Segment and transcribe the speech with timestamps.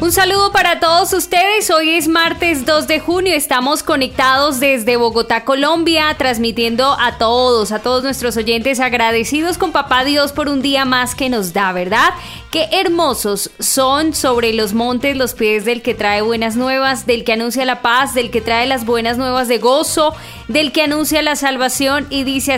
[0.00, 1.70] Un saludo para todos ustedes.
[1.70, 3.34] Hoy es martes 2 de junio.
[3.34, 10.04] Estamos conectados desde Bogotá, Colombia, transmitiendo a todos, a todos nuestros oyentes, agradecidos con Papá
[10.04, 12.10] Dios por un día más que nos da, ¿verdad?
[12.52, 17.32] Qué hermosos son sobre los montes los pies del que trae buenas nuevas, del que
[17.32, 20.14] anuncia la paz, del que trae las buenas nuevas de gozo,
[20.46, 22.56] del que anuncia la salvación y dice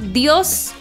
[0.00, 0.72] Dios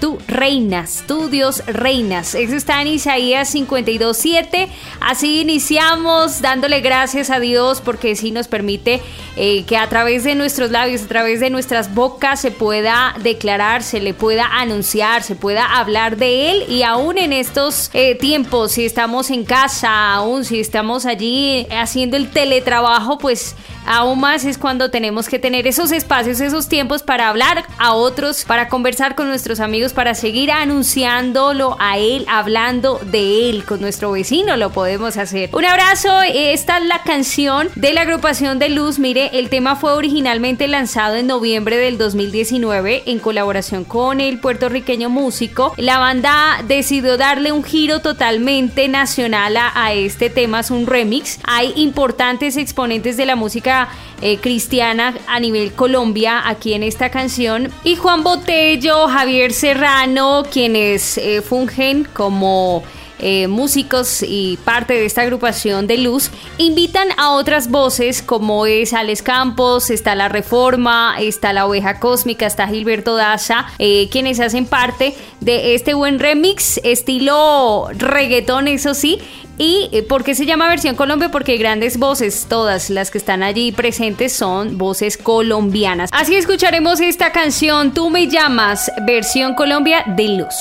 [0.00, 2.34] tú reinas, tú Dios reinas.
[2.34, 4.68] Eso está en Isaías 52.7.
[5.00, 9.02] Así iniciamos dándole gracias a Dios porque sí nos permite
[9.36, 13.82] eh, que a través de nuestros labios, a través de nuestras bocas se pueda declarar,
[13.82, 18.72] se le pueda anunciar, se pueda hablar de Él y aún en estos eh, tiempos,
[18.72, 24.58] si estamos en casa, aún si estamos allí haciendo el teletrabajo, pues aún más es
[24.58, 29.28] cuando tenemos que tener esos espacios, esos tiempos para hablar a otros, para conversar con
[29.28, 35.16] nuestros amigos, para seguir anunciándolo a él, hablando de él con nuestro vecino, lo podemos
[35.16, 35.50] hacer.
[35.52, 38.98] Un abrazo, esta es la canción de la agrupación de Luz.
[38.98, 45.10] Mire, el tema fue originalmente lanzado en noviembre del 2019 en colaboración con el puertorriqueño
[45.10, 45.74] músico.
[45.76, 51.38] La banda decidió darle un giro totalmente nacional a, este tema, es un remix.
[51.44, 53.88] Hay importantes exponentes de la música
[54.22, 57.70] eh, cristiana a nivel Colombia aquí en esta canción.
[57.84, 62.82] Y Juan Botello, Javier Serrano, quienes eh, fungen como
[63.18, 68.94] eh, músicos y parte de esta agrupación de luz, invitan a otras voces como es
[68.94, 73.66] Alex Campos, está La Reforma, está La Oveja Cósmica, está Gilberto Daza,
[74.10, 79.18] quienes hacen parte de este buen remix, estilo reggaetón, eso sí,
[79.58, 81.30] ¿Y eh, por qué se llama versión Colombia?
[81.30, 86.10] Porque grandes voces, todas las que están allí presentes son voces colombianas.
[86.12, 90.54] Así escucharemos esta canción, Tú me llamas, versión Colombia de Luz.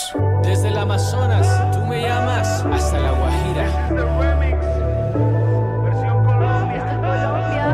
[0.44, 3.66] Desde el Amazonas, tú me llamas, hasta la Guajira.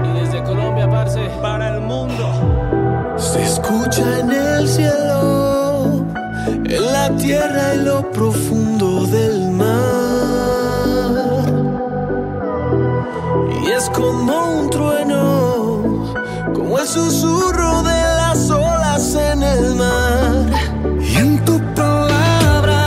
[0.03, 3.15] Y desde Colombia, parce, para el mundo.
[3.17, 6.05] Se escucha en el cielo,
[6.47, 8.60] en la tierra, en lo profundo
[14.71, 16.13] trueno,
[16.53, 20.45] como el susurro de las olas en el mar.
[20.99, 22.85] Y en tu palabra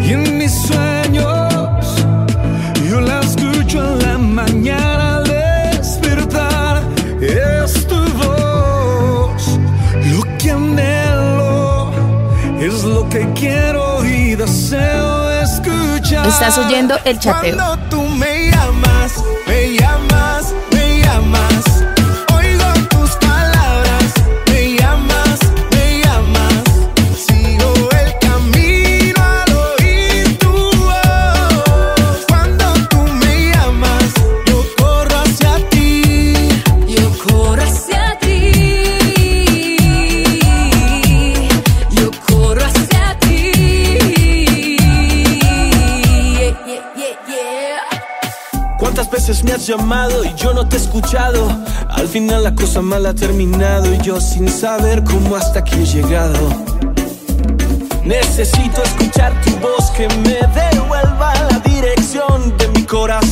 [0.00, 1.84] y en mis sueños,
[2.88, 6.82] yo la escucho en la mañana al despertar.
[7.20, 9.58] Es tu voz,
[10.12, 11.90] lo que anhelo,
[12.60, 16.26] es lo que quiero y deseo escuchar.
[16.26, 17.56] Estás oyendo el chateo.
[17.56, 18.33] Cuando tú me
[49.64, 51.48] llamado y yo no te he escuchado.
[51.88, 55.86] Al final la cosa mal ha terminado y yo sin saber cómo hasta aquí he
[55.86, 56.38] llegado.
[58.04, 63.23] Necesito escuchar tu voz que me devuelva la dirección de mi corazón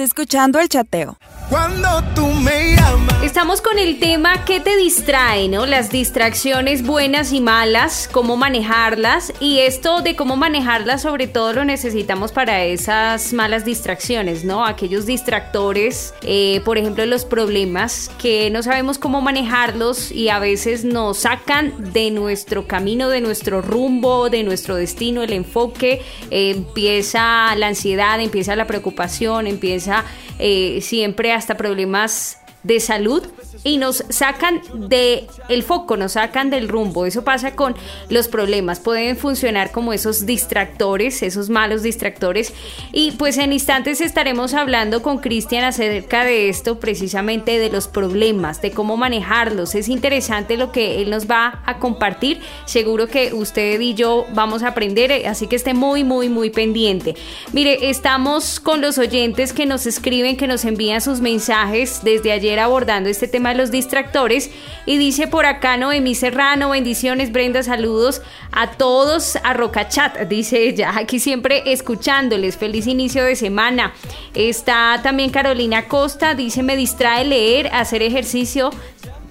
[0.00, 1.16] escuchando el chateo.
[1.48, 3.24] Cuando tú me llamas.
[3.24, 5.66] Estamos con el tema que te distrae, ¿no?
[5.66, 9.32] Las distracciones buenas y malas, cómo manejarlas.
[9.40, 14.64] Y esto de cómo manejarlas, sobre todo lo necesitamos para esas malas distracciones, ¿no?
[14.64, 20.84] Aquellos distractores, eh, por ejemplo, los problemas que no sabemos cómo manejarlos y a veces
[20.84, 26.02] nos sacan de nuestro camino, de nuestro rumbo, de nuestro destino, el enfoque.
[26.30, 29.89] Eh, empieza la ansiedad, empieza la preocupación, empieza
[30.38, 33.26] eh, siempre hasta problemas de salud
[33.64, 35.28] y nos sacan de
[35.66, 37.06] foco, nos sacan del rumbo.
[37.06, 37.74] Eso pasa con
[38.08, 38.80] los problemas.
[38.80, 42.52] Pueden funcionar como esos distractores, esos malos distractores.
[42.92, 48.62] Y pues en instantes estaremos hablando con Cristian acerca de esto, precisamente de los problemas,
[48.62, 49.74] de cómo manejarlos.
[49.74, 52.40] Es interesante lo que él nos va a compartir.
[52.64, 57.14] Seguro que usted y yo vamos a aprender, así que esté muy, muy, muy pendiente.
[57.52, 62.58] Mire, estamos con los oyentes que nos escriben, que nos envían sus mensajes desde ayer
[62.58, 64.50] abordando este tema los distractores.
[64.86, 68.22] Y dice por acá Noemí Serrano, bendiciones Brenda, saludos
[68.52, 73.92] a todos a Rocachat, dice ella, aquí siempre escuchándoles, feliz inicio de semana.
[74.34, 78.70] Está también Carolina Costa, dice me distrae leer, hacer ejercicio,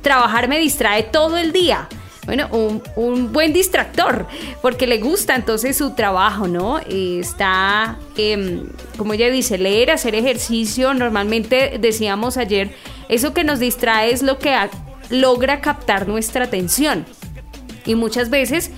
[0.02, 1.88] trabajar me distrae todo el día
[2.26, 2.48] bueno,
[2.96, 4.28] un, buen distractor,
[4.62, 6.80] porque le gusta entonces su trabajo, ¿no?
[6.80, 8.68] Está, em,
[8.98, 12.76] como ella dice, leer, hacer ejercicio, normalmente decíamos ayer,
[13.08, 14.56] eso que nos distrae es lo que
[15.10, 17.06] logra captar nuestra atención.
[17.86, 18.72] Y muchas veces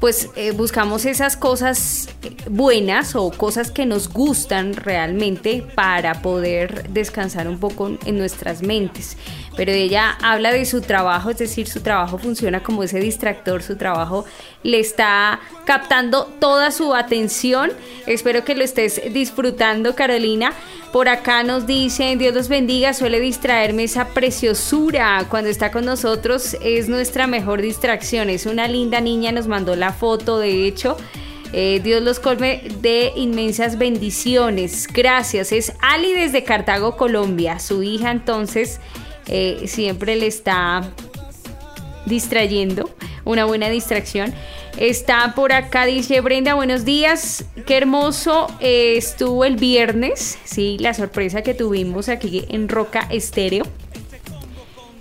[0.00, 2.08] pues eh, buscamos esas cosas
[2.48, 9.16] buenas o cosas que nos gustan realmente para poder descansar un poco en nuestras mentes
[9.58, 13.74] pero ella habla de su trabajo, es decir, su trabajo funciona como ese distractor, su
[13.74, 14.24] trabajo
[14.62, 17.72] le está captando toda su atención.
[18.06, 20.52] Espero que lo estés disfrutando, Carolina.
[20.92, 25.26] Por acá nos dicen, Dios los bendiga, suele distraerme esa preciosura.
[25.28, 28.30] Cuando está con nosotros es nuestra mejor distracción.
[28.30, 30.96] Es una linda niña, nos mandó la foto, de hecho.
[31.52, 34.86] Eh, Dios los colme de inmensas bendiciones.
[34.86, 35.50] Gracias.
[35.50, 37.58] Es Ali desde Cartago, Colombia.
[37.58, 38.78] Su hija entonces
[39.28, 40.90] eh, siempre le está
[42.06, 42.90] distrayendo,
[43.24, 44.32] una buena distracción.
[44.78, 50.94] Está por acá, dice Brenda, buenos días, qué hermoso eh, estuvo el viernes, sí, la
[50.94, 53.64] sorpresa que tuvimos aquí en Roca Estéreo.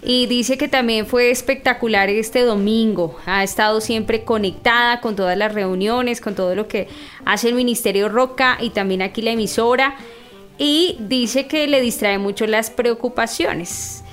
[0.04, 3.18] Y dice que también fue espectacular este domingo.
[3.26, 6.88] Ha estado siempre conectada con todas las reuniones, con todo lo que
[7.26, 9.96] hace el Ministerio Roca y también aquí la emisora.
[10.58, 14.06] Y dice que le distrae mucho las preocupaciones.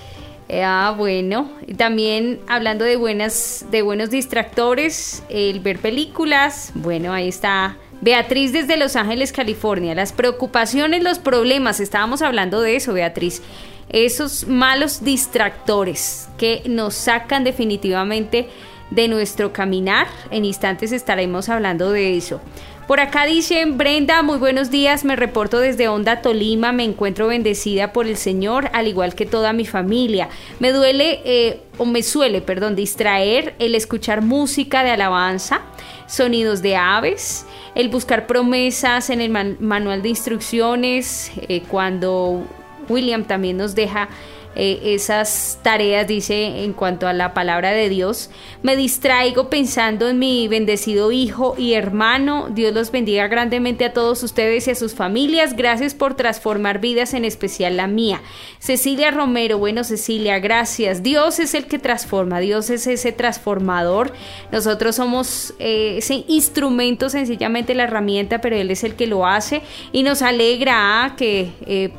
[0.48, 1.50] Eh, ah, bueno.
[1.76, 6.72] También hablando de buenas, de buenos distractores, el ver películas.
[6.74, 7.76] Bueno, ahí está.
[8.00, 9.94] Beatriz desde Los Ángeles, California.
[9.94, 11.80] Las preocupaciones, los problemas.
[11.80, 13.42] Estábamos hablando de eso, Beatriz.
[13.88, 18.48] Esos malos distractores que nos sacan definitivamente
[18.90, 20.06] de nuestro caminar.
[20.30, 22.40] En instantes estaremos hablando de eso.
[22.86, 27.94] Por acá dicen, Brenda, muy buenos días, me reporto desde Honda, Tolima, me encuentro bendecida
[27.94, 30.28] por el Señor, al igual que toda mi familia.
[30.60, 35.62] Me duele, eh, o me suele, perdón, distraer el escuchar música de alabanza,
[36.06, 42.42] sonidos de aves, el buscar promesas en el manual de instrucciones, eh, cuando
[42.90, 44.10] William también nos deja
[44.56, 48.30] eh, esas tareas, dice, en cuanto a la palabra de Dios.
[48.62, 52.48] Me distraigo pensando en mi bendecido hijo y hermano.
[52.50, 55.56] Dios los bendiga grandemente a todos ustedes y a sus familias.
[55.56, 58.20] Gracias por transformar vidas, en especial la mía.
[58.58, 61.02] Cecilia Romero, bueno Cecilia, gracias.
[61.02, 64.12] Dios es el que transforma, Dios es ese transformador.
[64.52, 69.62] Nosotros somos eh, ese instrumento, sencillamente la herramienta, pero Él es el que lo hace
[69.92, 71.50] y nos alegra que...
[71.66, 71.90] Eh,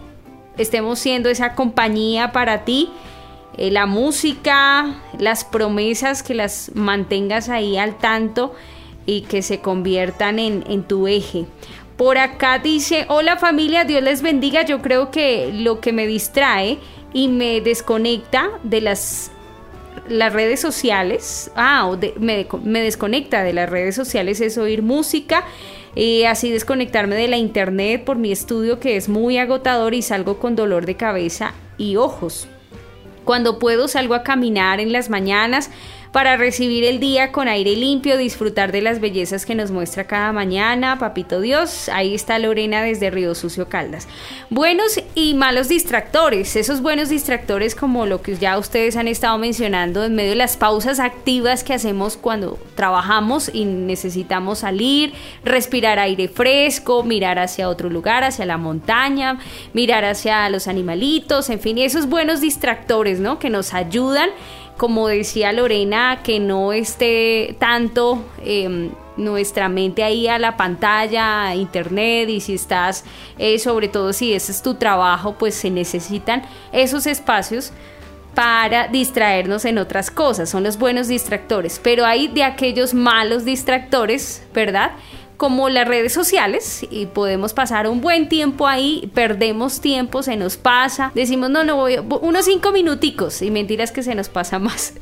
[0.58, 2.90] estemos siendo esa compañía para ti.
[3.58, 8.54] Eh, la música, las promesas, que las mantengas ahí al tanto
[9.06, 11.46] y que se conviertan en, en tu eje.
[11.98, 14.64] Por acá dice, hola familia, Dios les bendiga.
[14.64, 16.80] Yo creo que lo que me distrae
[17.14, 19.32] y me desconecta de las
[20.08, 21.52] las redes sociales.
[21.56, 25.46] Ah, me, me, desconecta de las redes sociales es oír música.
[25.96, 30.40] Y así desconectarme de la internet por mi estudio que es muy agotador y salgo
[30.40, 32.50] con dolor de cabeza y ojos.
[33.24, 35.72] Cuando puedo salgo a caminar en las mañanas
[36.16, 40.32] para recibir el día con aire limpio, disfrutar de las bellezas que nos muestra cada
[40.32, 41.90] mañana, Papito Dios.
[41.90, 44.08] Ahí está Lorena desde Río Sucio Caldas.
[44.50, 50.06] Buenos y malos distractores, esos buenos distractores como lo que ya ustedes han estado mencionando
[50.06, 55.12] en medio de las pausas activas que hacemos cuando trabajamos y necesitamos salir,
[55.44, 59.40] respirar aire fresco, mirar hacia otro lugar, hacia la montaña,
[59.74, 63.38] mirar hacia los animalitos, en fin, esos buenos distractores, ¿no?
[63.38, 64.30] Que nos ayudan
[64.78, 72.30] como decía Lorena, que no esté tanto em, nuestra mente ahí a la pantalla, internet,
[72.30, 73.06] y si estás,
[73.38, 77.72] eh, sobre todo si ese es tu trabajo, pues se necesitan esos espacios
[78.34, 84.46] para distraernos en otras cosas, son los buenos distractores, pero hay de aquellos malos distractores,
[84.54, 84.92] ¿verdad?
[85.38, 90.58] Como las redes sociales y podemos pasar un buen tiempo ahí, perdemos tiempo, se nos
[90.58, 94.94] pasa, decimos no, no voy, unos cinco minuticos y mentiras que se nos pasa más,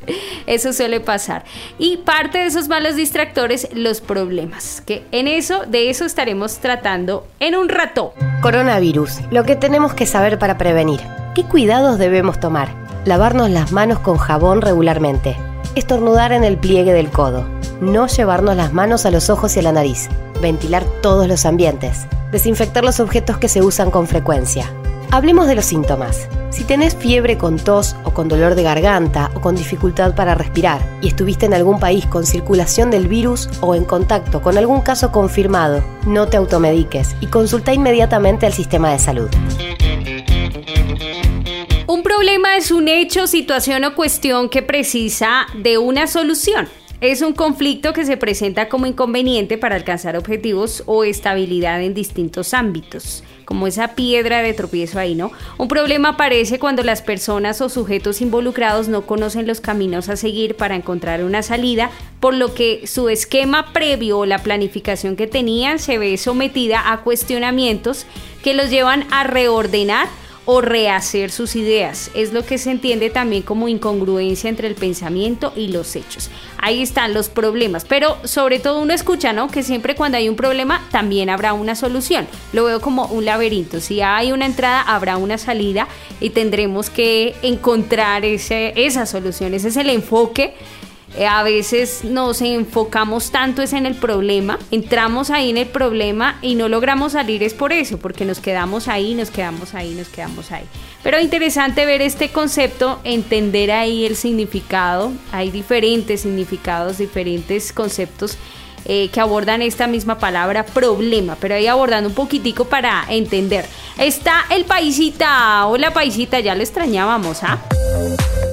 [0.46, 1.44] eso suele pasar.
[1.78, 7.26] Y parte de esos malos distractores, los problemas, que en eso, de eso estaremos tratando
[7.40, 8.14] en un rato.
[8.42, 11.00] Coronavirus, lo que tenemos que saber para prevenir.
[11.34, 12.68] ¿Qué cuidados debemos tomar?
[13.04, 15.36] Lavarnos las manos con jabón regularmente.
[15.74, 17.44] Estornudar en el pliegue del codo
[17.84, 20.08] no llevarnos las manos a los ojos y a la nariz,
[20.40, 24.70] ventilar todos los ambientes, desinfectar los objetos que se usan con frecuencia.
[25.10, 26.28] Hablemos de los síntomas.
[26.50, 30.80] Si tenés fiebre con tos o con dolor de garganta o con dificultad para respirar
[31.02, 35.12] y estuviste en algún país con circulación del virus o en contacto con algún caso
[35.12, 39.28] confirmado, no te automediques y consulta inmediatamente al sistema de salud.
[41.86, 46.68] Un problema es un hecho, situación o cuestión que precisa de una solución.
[47.00, 52.54] Es un conflicto que se presenta como inconveniente para alcanzar objetivos o estabilidad en distintos
[52.54, 55.32] ámbitos, como esa piedra de tropiezo ahí, ¿no?
[55.58, 60.56] Un problema aparece cuando las personas o sujetos involucrados no conocen los caminos a seguir
[60.56, 65.80] para encontrar una salida, por lo que su esquema previo o la planificación que tenían
[65.80, 68.06] se ve sometida a cuestionamientos
[68.42, 70.08] que los llevan a reordenar
[70.46, 72.10] o rehacer sus ideas.
[72.14, 76.30] Es lo que se entiende también como incongruencia entre el pensamiento y los hechos.
[76.58, 79.48] Ahí están los problemas, pero sobre todo uno escucha, ¿no?
[79.48, 82.26] Que siempre cuando hay un problema también habrá una solución.
[82.52, 83.80] Lo veo como un laberinto.
[83.80, 85.88] Si hay una entrada, habrá una salida
[86.20, 89.54] y tendremos que encontrar ese, esa solución.
[89.54, 90.54] Ese es el enfoque
[91.28, 96.56] a veces nos enfocamos tanto es en el problema, entramos ahí en el problema y
[96.56, 100.50] no logramos salir es por eso, porque nos quedamos ahí, nos quedamos ahí, nos quedamos
[100.50, 100.64] ahí.
[101.02, 108.38] Pero interesante ver este concepto, entender ahí el significado, hay diferentes significados, diferentes conceptos
[108.84, 113.66] eh, que abordan esta misma palabra problema, pero ahí abordando un poquitico para entender.
[113.98, 117.58] Está el paisita, hola paisita, ya lo extrañábamos, ¿ah?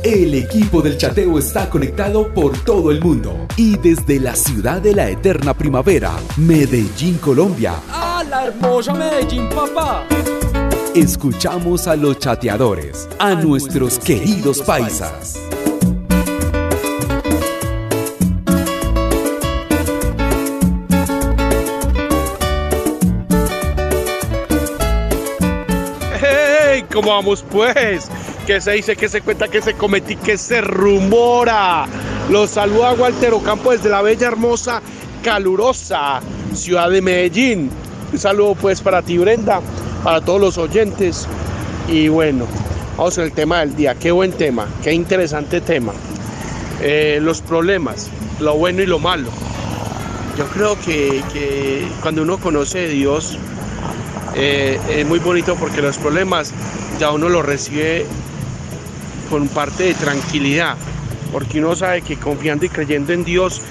[0.04, 4.96] El equipo del chateo está conectado por todo el mundo y desde la ciudad de
[4.96, 7.76] la eterna primavera, Medellín, Colombia.
[7.90, 10.06] ¡Ah, la hermosa Medellín, papá!
[10.96, 15.40] Escuchamos a los chateadores, a, nuestros, queridos paisas.
[26.94, 28.10] ¿Cómo vamos pues?
[28.46, 31.86] que se dice, que se cuenta, que se comete que se rumora.
[32.30, 34.82] Los saluda Walter Ocampo desde la bella, hermosa,
[35.24, 36.22] calurosa
[36.54, 37.70] ciudad de Medellín.
[38.12, 39.62] Un saludo pues para ti Brenda,
[40.04, 41.28] para todos los oyentes.
[41.88, 42.46] Y bueno,
[42.98, 43.96] vamos al tema del día.
[43.96, 45.94] Qué buen tema, qué interesante tema.
[46.82, 49.30] Eh, los problemas, lo bueno y lo malo.
[50.38, 53.38] Yo creo que, que cuando uno conoce a Dios,
[54.36, 56.54] eh, es muy bonito porque los problemas
[57.00, 58.06] ya uno los recibe
[59.30, 60.76] con parte de tranquilidad,
[61.32, 63.62] porque uno sabe que confiando y creyendo en Dios,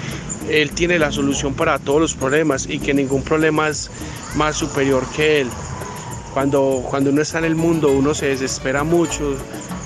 [0.49, 3.89] Él tiene la solución para todos los problemas y que ningún problema es
[4.35, 5.49] más superior que Él.
[6.33, 9.35] Cuando, cuando uno está en el mundo, uno se desespera mucho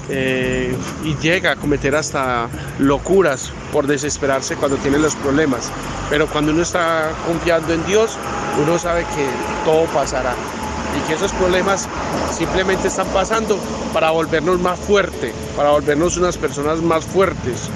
[0.10, 2.48] eh, y llega a cometer hasta
[2.79, 5.72] locuras por desesperarse cuando tiene los problemas.
[6.10, 8.17] Pero cuando uno está confiando en Dios,
[8.62, 9.25] uno sabe que
[9.65, 10.36] todo pasará
[10.97, 11.87] y que esos problemas
[12.31, 13.57] simplemente están pasando
[13.93, 17.69] para volvernos más fuertes, para volvernos unas personas más fuertes.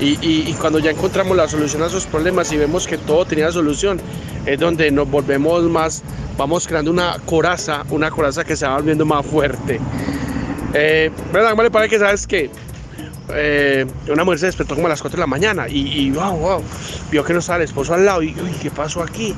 [0.00, 4.00] Y, cuando ya encontramos la solución a esos problemas y vemos que todo tenía solución,
[4.46, 6.04] es donde nos volvemos más,
[6.36, 9.80] vamos creando una coraza, una coraza que se va volviendo más fuerte.
[10.72, 11.56] Eh, ¿Verdad?
[11.56, 12.48] Vale, para que sabes que
[13.34, 16.62] eh, una mujer se despertó como a las 4 de la mañana y, wow, wow,
[17.10, 19.34] vio que no estaba el esposo al lado y, uy, ¿qué pasó aquí?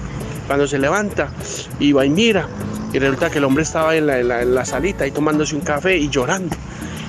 [0.46, 1.30] Cuando se levanta
[1.78, 2.48] y va y mira,
[2.92, 6.56] y resulta que el hombre estaba en la, salita ahí tomándose un café y llorando.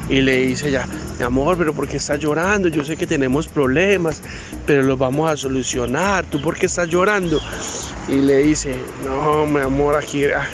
[0.09, 2.67] Y le dice ya, mi amor, pero ¿por qué estás llorando?
[2.67, 4.21] Yo sé que tenemos problemas,
[4.65, 6.25] pero los vamos a solucionar.
[6.25, 7.39] ¿Tú por qué estás llorando?
[8.07, 10.25] Y le dice, no, mi amor, aquí...
[10.25, 10.47] Ah,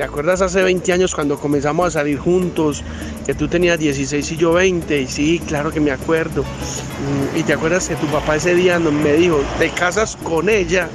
[0.00, 2.82] ¿Te acuerdas hace 20 años cuando comenzamos a salir juntos?
[3.26, 4.98] Que tú tenías 16 y yo 20.
[4.98, 6.42] Y sí, claro que me acuerdo.
[6.42, 10.88] Mm, y te acuerdas que tu papá ese día me dijo, te casas con ella.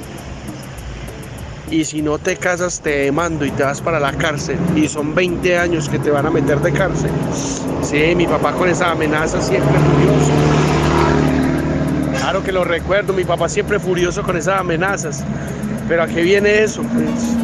[1.70, 4.56] Y si no te casas te demando y te vas para la cárcel.
[4.76, 7.10] Y son 20 años que te van a meter de cárcel.
[7.82, 10.32] Sí, mi papá con esa amenaza siempre furioso.
[12.18, 15.24] Claro que lo recuerdo, mi papá siempre furioso con esas amenazas.
[15.88, 16.82] Pero ¿a qué viene eso?
[16.82, 17.36] Pues.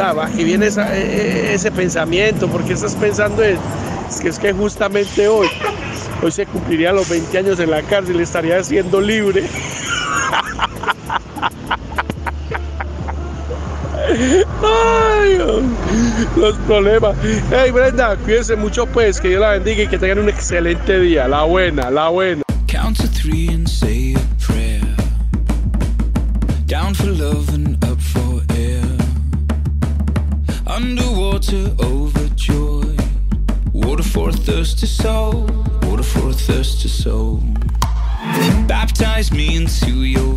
[0.00, 2.46] ¿A qué viene e, e, ese pensamiento?
[2.46, 3.58] ¿Por qué estás pensando en,
[4.08, 5.48] es que es que justamente hoy,
[6.22, 9.44] hoy se cumpliría los 20 años en la cárcel y estaría siendo libre?
[14.18, 15.38] Ay,
[16.36, 17.16] los problemas.
[17.50, 21.28] Hey Brenda, cuídense mucho pues, que Dios la bendiga y que tengan un excelente día.
[21.28, 22.42] La buena, la buena.
[22.66, 24.82] Count to three and say a prayer.
[26.66, 28.82] Down for love and up for air.
[30.66, 33.00] Underwater overjoyed.
[33.72, 35.46] Water for a thirsty soul.
[35.82, 37.40] Water for a thirsty soul.
[38.66, 40.27] Baptize me into your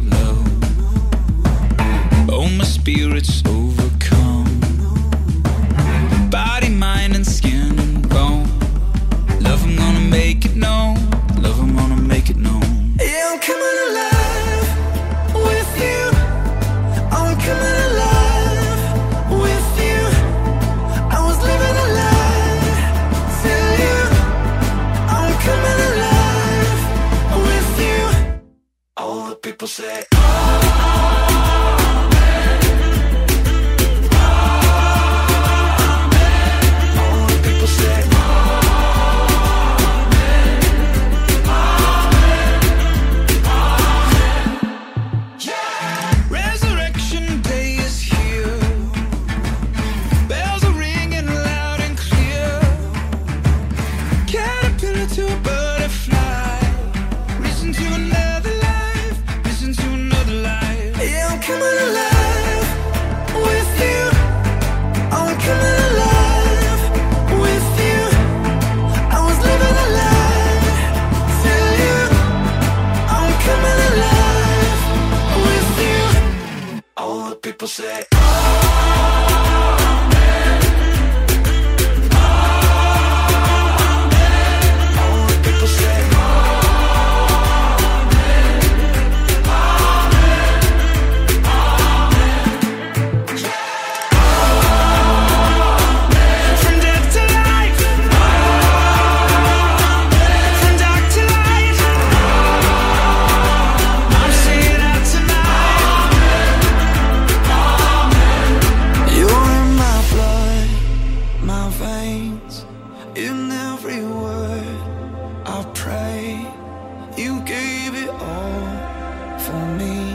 [119.77, 120.13] me.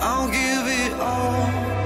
[0.00, 1.79] I'll give it all.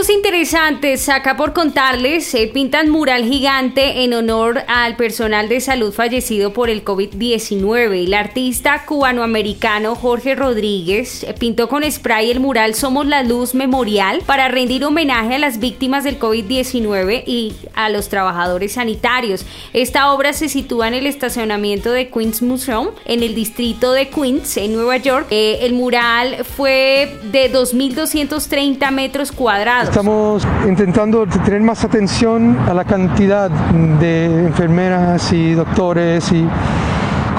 [0.00, 5.92] Datos interesantes, acá por contarles, se pintan mural gigante en honor al personal de salud
[5.92, 8.06] fallecido por el COVID-19.
[8.06, 14.48] El artista cubanoamericano Jorge Rodríguez pintó con spray el mural Somos la Luz Memorial para
[14.48, 19.44] rendir homenaje a las víctimas del COVID-19 y a los trabajadores sanitarios.
[19.74, 24.56] Esta obra se sitúa en el estacionamiento de Queens Museum, en el distrito de Queens,
[24.56, 25.26] en Nueva York.
[25.28, 32.84] Eh, el mural fue de 2.230 metros cuadrados Estamos intentando tener más atención a la
[32.84, 36.46] cantidad de enfermeras y doctores y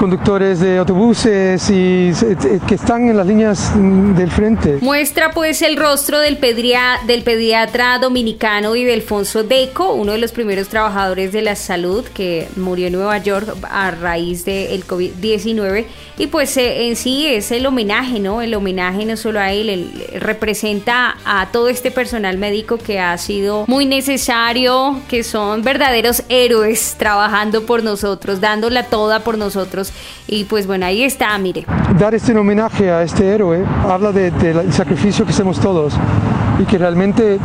[0.02, 3.70] conductores de autobuses y eh, que están en las líneas
[4.16, 4.78] del frente.
[4.80, 6.40] Muestra pues el rostro del,
[7.06, 12.04] del pediatra dominicano y de Alfonso Deco, uno de los primeros trabajadores de la salud
[12.04, 15.84] que murió en Nueva York a raíz del COVID-19
[16.18, 18.42] y pues eh, en sí es el homenaje, ¿no?
[18.42, 23.66] El homenaje no solo a él, representa a todo este personal médico que ha sido
[23.68, 29.91] muy necesario, que son verdaderos héroes trabajando por nosotros, dándola toda por nosotros
[30.26, 31.64] y pues bueno, ahí está, mire.
[31.98, 35.94] Dar este homenaje a este héroe habla del sacrificio que hacemos todos
[36.58, 37.38] y que realmente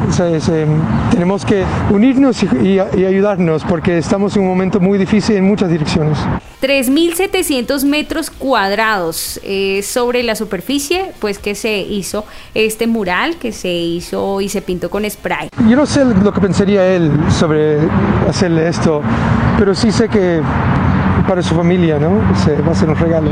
[1.11, 6.17] tenemos que unirnos y, ayudarnos porque estamos en un momento muy difícil en muchas direcciones.
[6.61, 13.71] 3.700 metros cuadrados eh, sobre la superficie, pues que se hizo este mural que se
[13.71, 15.49] hizo y se pintó con spray.
[15.69, 17.77] Yo no sé lo que pensaría él sobre
[18.27, 19.01] hacerle esto,
[19.59, 20.41] pero sí sé que
[21.27, 22.21] para su familia, ¿no?
[22.37, 23.29] Se va a ser un regalo.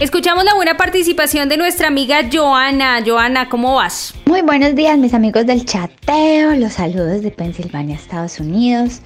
[0.00, 3.00] Escuchamos la buena participación de nuestra amiga Joana.
[3.06, 4.14] Joana, ¿cómo vas?
[4.24, 6.54] Muy buenos días, mis amigos del chateo.
[6.54, 9.00] Los saludos de Pensilvania, Estados Unidos.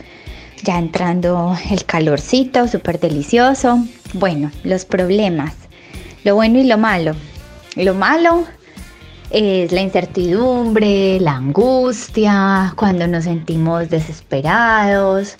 [0.62, 3.78] Ya entrando el calorcito, súper delicioso.
[4.14, 5.54] Bueno, los problemas.
[6.24, 7.16] Lo bueno y lo malo.
[7.74, 8.44] Lo malo
[9.30, 15.36] es la incertidumbre, la angustia, cuando nos sentimos desesperados,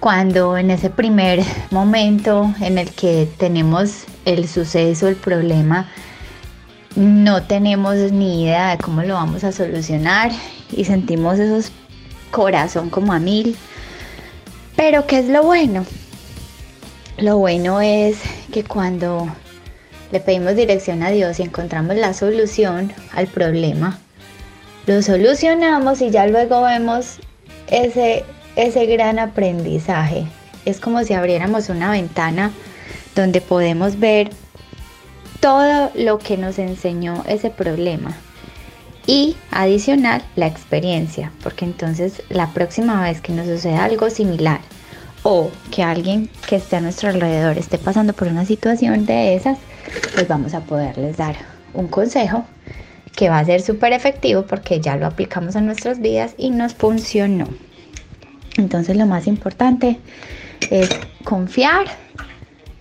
[0.00, 5.88] cuando en ese primer momento en el que tenemos el suceso, el problema,
[6.94, 10.30] no tenemos ni idea de cómo lo vamos a solucionar
[10.70, 11.72] y sentimos esos
[12.30, 13.56] corazón como a mil.
[14.76, 15.84] Pero ¿qué es lo bueno?
[17.16, 18.18] Lo bueno es
[18.52, 19.28] que cuando
[20.12, 23.98] le pedimos dirección a Dios y encontramos la solución al problema,
[24.86, 27.18] lo solucionamos y ya luego vemos
[27.66, 28.24] ese
[28.58, 30.26] ese gran aprendizaje.
[30.64, 32.50] Es como si abriéramos una ventana
[33.14, 34.30] donde podemos ver
[35.40, 38.16] todo lo que nos enseñó ese problema
[39.06, 44.60] y adicional la experiencia, porque entonces la próxima vez que nos suceda algo similar
[45.22, 49.58] o que alguien que esté a nuestro alrededor esté pasando por una situación de esas,
[50.14, 51.36] pues vamos a poderles dar
[51.74, 52.44] un consejo
[53.14, 56.74] que va a ser súper efectivo porque ya lo aplicamos a nuestras vidas y nos
[56.74, 57.46] funcionó.
[58.58, 59.98] Entonces lo más importante
[60.70, 60.90] es
[61.24, 61.86] confiar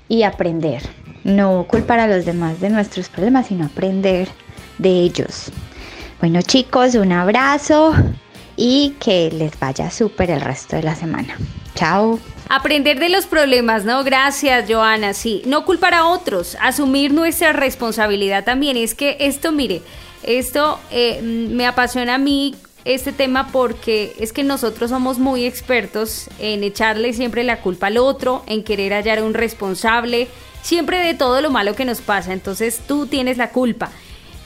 [0.10, 0.82] y aprender.
[1.24, 4.28] No culpar a los demás de nuestros problemas, sino aprender
[4.78, 5.52] de ellos.
[6.20, 7.94] Bueno chicos, un abrazo
[8.56, 11.38] y que les vaya súper el resto de la semana.
[11.76, 12.20] Chao.
[12.50, 14.04] Aprender de los problemas, ¿no?
[14.04, 15.14] Gracias, Joana.
[15.14, 18.78] Sí, no culpar a otros, asumir nuestra responsabilidad también.
[18.78, 19.82] Es que esto, mire,
[20.24, 22.56] esto eh, me apasiona a mí
[22.88, 27.98] este tema porque es que nosotros somos muy expertos en echarle siempre la culpa al
[27.98, 30.30] otro, en querer hallar un responsable,
[30.62, 32.32] siempre de todo lo malo que nos pasa.
[32.32, 33.92] Entonces tú tienes la culpa.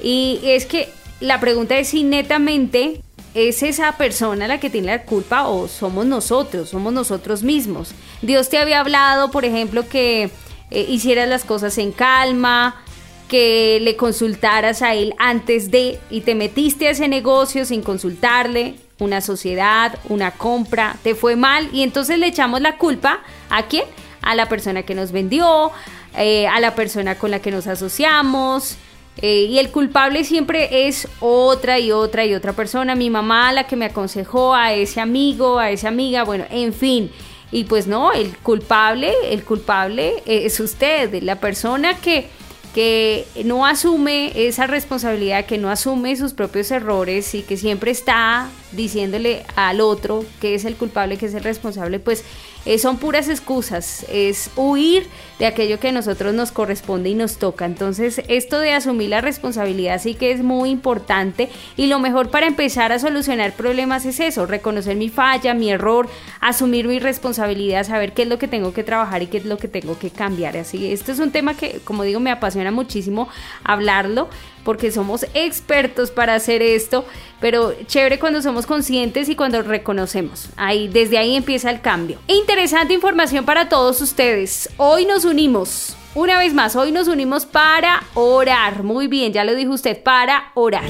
[0.02, 3.02] Y es que la pregunta es si netamente
[3.36, 7.94] es esa persona la que tiene la culpa o somos nosotros, somos nosotros mismos.
[8.22, 10.32] Dios te había hablado, por ejemplo, que
[10.72, 12.84] eh, hicieras las cosas en calma,
[13.32, 18.76] que le consultaras a él antes de y te metiste a ese negocio sin consultarle,
[19.00, 23.86] una sociedad, una compra, te fue mal y entonces le echamos la culpa a quién?
[24.22, 25.72] A la persona que nos vendió,
[26.18, 28.76] eh, a la persona con la que nos asociamos.
[29.22, 33.66] Eh, y el culpable siempre es otra y otra y otra persona, mi mamá la
[33.66, 37.10] que me aconsejó, a ese amigo, a esa amiga, bueno, en fin.
[37.50, 42.28] Y pues no, el culpable, el culpable es usted, la persona que
[42.74, 48.50] que no asume esa responsabilidad, que no asume sus propios errores y que siempre está
[48.72, 52.24] diciéndole al otro que es el culpable, que es el responsable, pues
[52.64, 55.08] eh, son puras excusas, es huir
[55.40, 57.66] de aquello que a nosotros nos corresponde y nos toca.
[57.66, 62.46] Entonces, esto de asumir la responsabilidad sí que es muy importante y lo mejor para
[62.46, 66.08] empezar a solucionar problemas es eso, reconocer mi falla, mi error,
[66.40, 69.58] asumir mi responsabilidad, saber qué es lo que tengo que trabajar y qué es lo
[69.58, 70.56] que tengo que cambiar.
[70.56, 73.28] Así, esto es un tema que, como digo, me apasiona muchísimo
[73.64, 74.30] hablarlo
[74.64, 77.06] porque somos expertos para hacer esto
[77.42, 80.48] pero chévere cuando somos conscientes y cuando reconocemos.
[80.56, 82.20] Ahí, desde ahí empieza el cambio.
[82.28, 84.70] Interesante información para todos ustedes.
[84.78, 85.98] Hoy nos unimos.
[86.14, 88.84] Una vez más, hoy nos unimos para orar.
[88.84, 90.84] Muy bien, ya lo dijo usted, para orar.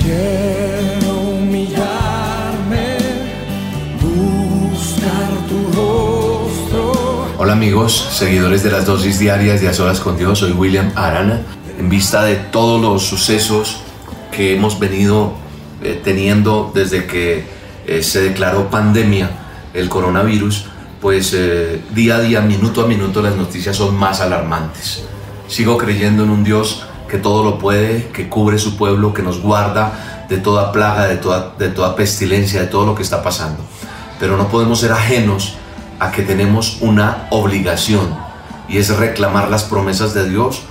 [7.38, 11.42] Hola amigos, seguidores de las dosis diarias de A Solas con Dios, soy William Arana.
[11.80, 13.82] En vista de todos los sucesos
[14.32, 15.34] que hemos venido
[15.82, 17.44] eh, teniendo desde que
[17.88, 19.30] eh, se declaró pandemia
[19.74, 20.66] el coronavirus,
[21.02, 25.04] pues eh, día a día, minuto a minuto, las noticias son más alarmantes.
[25.48, 29.42] Sigo creyendo en un Dios que todo lo puede, que cubre su pueblo, que nos
[29.42, 33.64] guarda de toda plaga, de toda, de toda pestilencia, de todo lo que está pasando.
[34.20, 35.56] Pero no podemos ser ajenos
[36.00, 38.16] a que tenemos una obligación
[38.70, 40.62] y es reclamar las promesas de Dios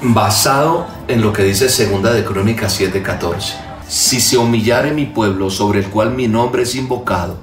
[0.00, 3.63] basado en lo que dice segunda de Crónicas 7:14.
[3.88, 7.38] Si se humillare mi pueblo sobre el cual mi nombre es invocado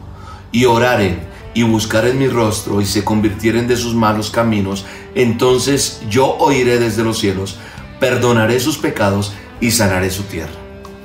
[0.51, 1.19] y oraren
[1.54, 7.04] y buscaren mi rostro y se convirtieren de sus malos caminos, entonces yo oiré desde
[7.04, 7.58] los cielos,
[7.99, 10.51] perdonaré sus pecados y sanaré su tierra.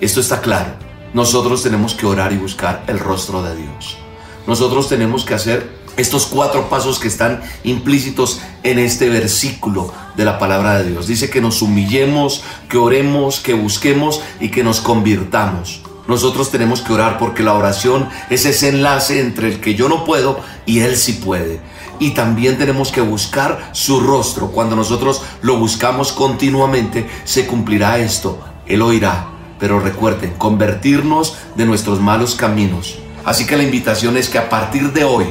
[0.00, 0.70] Esto está claro.
[1.14, 3.98] Nosotros tenemos que orar y buscar el rostro de Dios.
[4.46, 10.38] Nosotros tenemos que hacer estos cuatro pasos que están implícitos en este versículo de la
[10.38, 11.06] palabra de Dios.
[11.06, 15.82] Dice que nos humillemos, que oremos, que busquemos y que nos convirtamos.
[16.08, 20.04] Nosotros tenemos que orar porque la oración es ese enlace entre el que yo no
[20.04, 21.60] puedo y Él sí puede.
[21.98, 24.48] Y también tenemos que buscar su rostro.
[24.52, 28.38] Cuando nosotros lo buscamos continuamente, se cumplirá esto.
[28.66, 29.28] Él oirá.
[29.58, 32.98] Pero recuerden, convertirnos de nuestros malos caminos.
[33.24, 35.24] Así que la invitación es que a partir de hoy,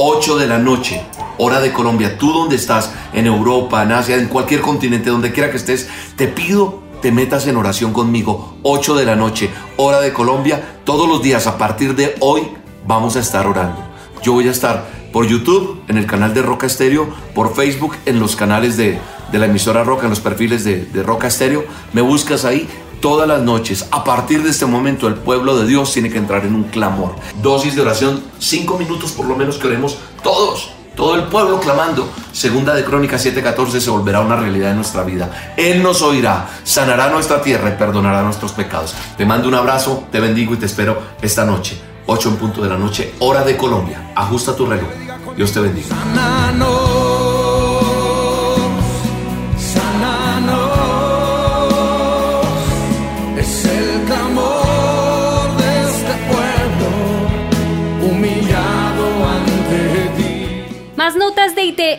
[0.00, 1.02] 8 de la noche,
[1.38, 5.50] hora de Colombia, tú donde estás, en Europa, en Asia, en cualquier continente, donde quiera
[5.50, 8.58] que estés, te pido te metas en oración conmigo.
[8.62, 12.42] 8 de la noche, hora de Colombia, todos los días a partir de hoy
[12.86, 13.84] vamos a estar orando.
[14.22, 18.20] Yo voy a estar por YouTube, en el canal de Roca Estéreo, por Facebook, en
[18.20, 19.00] los canales de,
[19.32, 21.64] la emisora Roca, en los perfiles de, de Roca Estéreo.
[21.92, 22.68] Me buscas ahí
[23.00, 23.86] todas las noches.
[23.90, 27.14] A partir de este momento el pueblo de Dios tiene que entrar en un clamor.
[27.42, 30.70] Dosis de oración, cinco minutos por lo menos que oremos todos.
[30.96, 32.08] Todo el pueblo clamando.
[32.32, 35.54] Segunda de Crónicas 7:14 se volverá una realidad en nuestra vida.
[35.56, 38.94] Él nos oirá, sanará nuestra tierra y perdonará nuestros pecados.
[39.16, 41.80] Te mando un abrazo, te bendigo y te espero esta noche.
[42.06, 44.12] 8 en punto de la noche, hora de Colombia.
[44.16, 44.88] Ajusta tu reloj.
[45.36, 45.94] Dios te bendiga.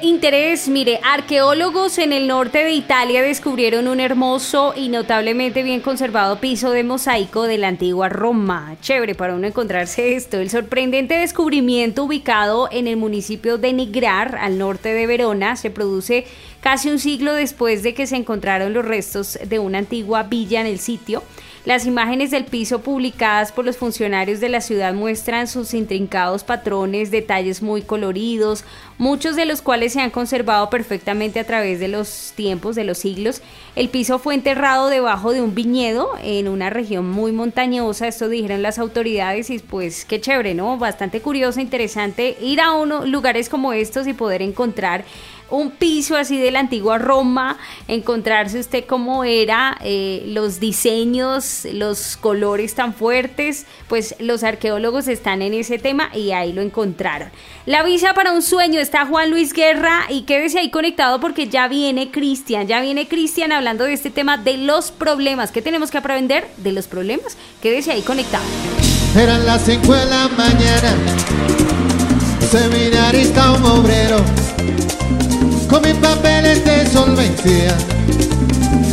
[0.03, 6.39] Interés, mire, arqueólogos en el norte de Italia descubrieron un hermoso y notablemente bien conservado
[6.39, 8.75] piso de mosaico de la antigua Roma.
[8.81, 10.37] Chévere para uno encontrarse esto.
[10.37, 16.25] El sorprendente descubrimiento ubicado en el municipio de Nigrar, al norte de Verona, se produce
[16.61, 20.67] casi un siglo después de que se encontraron los restos de una antigua villa en
[20.67, 21.23] el sitio.
[21.69, 27.11] Las imágenes del piso publicadas por los funcionarios de la ciudad muestran sus intrincados patrones,
[27.11, 28.63] detalles muy coloridos,
[28.97, 32.97] muchos de los cuales se han conservado perfectamente a través de los tiempos, de los
[32.97, 33.43] siglos.
[33.75, 38.63] El piso fue enterrado debajo de un viñedo en una región muy montañosa, esto dijeron
[38.63, 40.79] las autoridades y pues qué chévere, ¿no?
[40.79, 45.05] Bastante curioso, interesante ir a uno, lugares como estos y poder encontrar
[45.49, 47.57] un piso así de la antigua Roma,
[47.87, 55.41] encontrarse usted cómo era, eh, los diseños, los colores tan fuertes, pues los arqueólogos están
[55.41, 57.29] en ese tema y ahí lo encontraron.
[57.65, 61.67] La visa para un sueño está Juan Luis Guerra y quédese ahí conectado porque ya
[61.67, 65.51] viene Cristian, ya viene Cristian hablando de este tema de los problemas.
[65.51, 67.37] ¿Qué tenemos que aprender de los problemas?
[67.61, 68.45] Quédese ahí conectado.
[69.15, 70.95] Eran las 5 de la mañana,
[72.51, 74.23] seminarista un obrero
[75.69, 77.77] con mis papeles de solvencia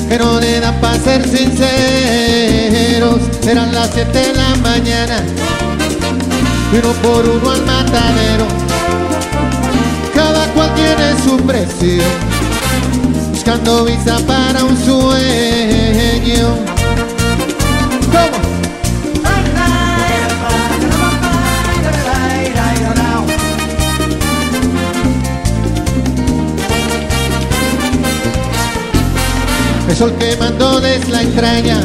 [0.09, 3.21] que no le dan para ser sinceros.
[3.47, 5.23] Eran las 7 de la mañana
[6.73, 8.47] uno por uno al matadero.
[10.15, 12.03] Cada cual tiene su precio,
[13.33, 16.57] buscando visa para un sueño.
[18.11, 18.56] ¿Cómo?
[29.96, 31.80] El sol que mandó desde la entraña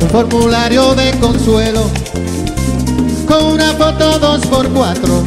[0.00, 1.88] un formulario de consuelo
[3.28, 5.22] con una foto dos por cuatro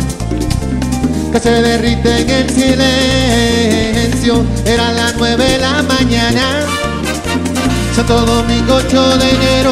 [1.32, 4.44] que se derrite en el silencio.
[4.66, 6.66] Era las nueve de la mañana,
[7.96, 9.72] Santo Domingo 8 de enero.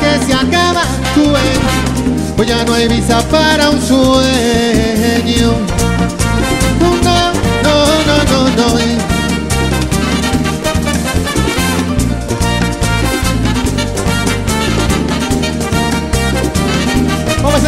[0.00, 0.82] que se acaba
[1.16, 1.32] tu
[2.36, 5.52] pues ya no hay visa para un sueño.
[6.80, 7.32] No, no,
[7.64, 9.15] no, no, no.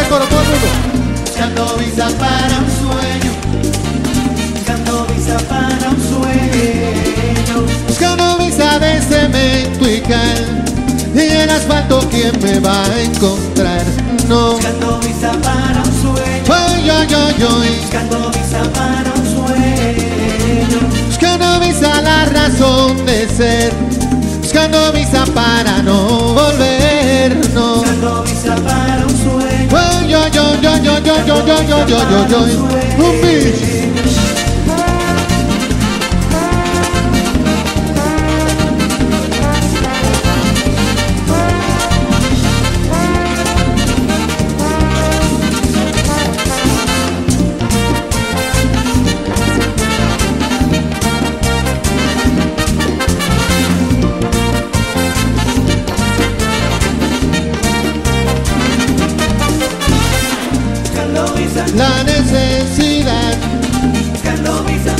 [0.09, 0.67] Coro todo el mundo.
[1.25, 3.31] Buscando visa para un sueño.
[4.55, 7.57] Buscando visa para un sueño.
[7.87, 10.65] Buscando visa de cemento y cal.
[11.13, 13.83] Y el asfalto, ¿quién me va a encontrar?
[14.27, 14.53] No.
[14.53, 16.43] Buscando visa para un sueño.
[16.49, 17.79] Ay, ay, ay.
[17.81, 20.79] Buscando visa para un sueño.
[21.07, 23.73] Buscando visa la razón de ser.
[24.41, 26.58] Buscando visa para no volver,
[31.87, 32.49] joy, joy, joy, joy,
[32.97, 34.48] joy, joy,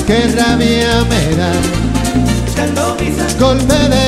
[0.10, 1.52] Que rabia me da.
[3.38, 3.99] Golpe de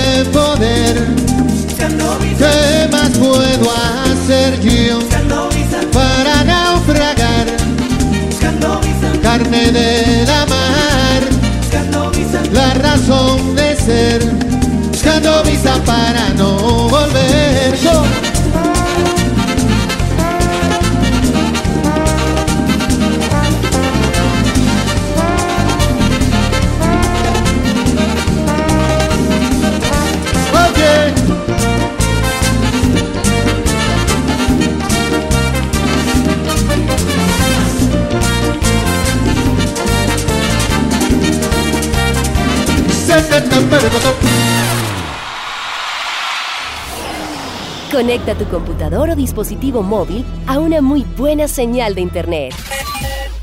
[47.91, 52.53] Conecta tu computador o dispositivo móvil a una muy buena señal de Internet.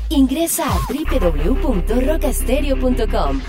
[0.09, 3.41] Ingresa a www.rocastereo.com.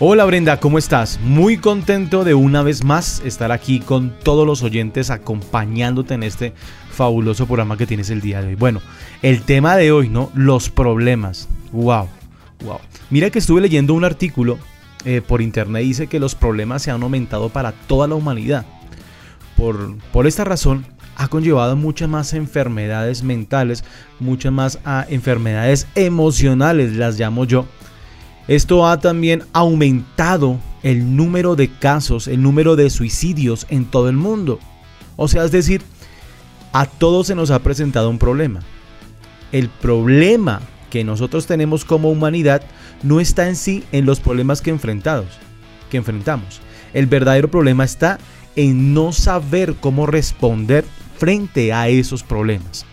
[0.00, 1.18] Hola Brenda, ¿cómo estás?
[1.22, 6.52] Muy contento de una vez más estar aquí con todos los oyentes acompañándote en este
[6.90, 8.54] fabuloso programa que tienes el día de hoy.
[8.54, 8.80] Bueno,
[9.22, 10.30] el tema de hoy, ¿no?
[10.34, 11.48] Los problemas.
[11.72, 12.08] Wow,
[12.64, 12.80] wow.
[13.10, 14.58] Mira que estuve leyendo un artículo
[15.04, 18.66] eh, por internet dice que los problemas se han aumentado para toda la humanidad.
[19.56, 23.84] Por, por esta razón, ha conllevado muchas más enfermedades mentales,
[24.20, 27.66] muchas más ah, enfermedades emocionales, las llamo yo.
[28.48, 34.16] Esto ha también aumentado el número de casos, el número de suicidios en todo el
[34.16, 34.58] mundo.
[35.16, 35.82] O sea, es decir,
[36.72, 38.60] a todos se nos ha presentado un problema.
[39.52, 42.62] El problema que nosotros tenemos como humanidad
[43.02, 45.38] no está en sí en los problemas que, enfrentados,
[45.90, 46.60] que enfrentamos.
[46.94, 48.18] El verdadero problema está
[48.56, 50.84] en no saber cómo responder
[51.16, 52.86] frente a esos problemas.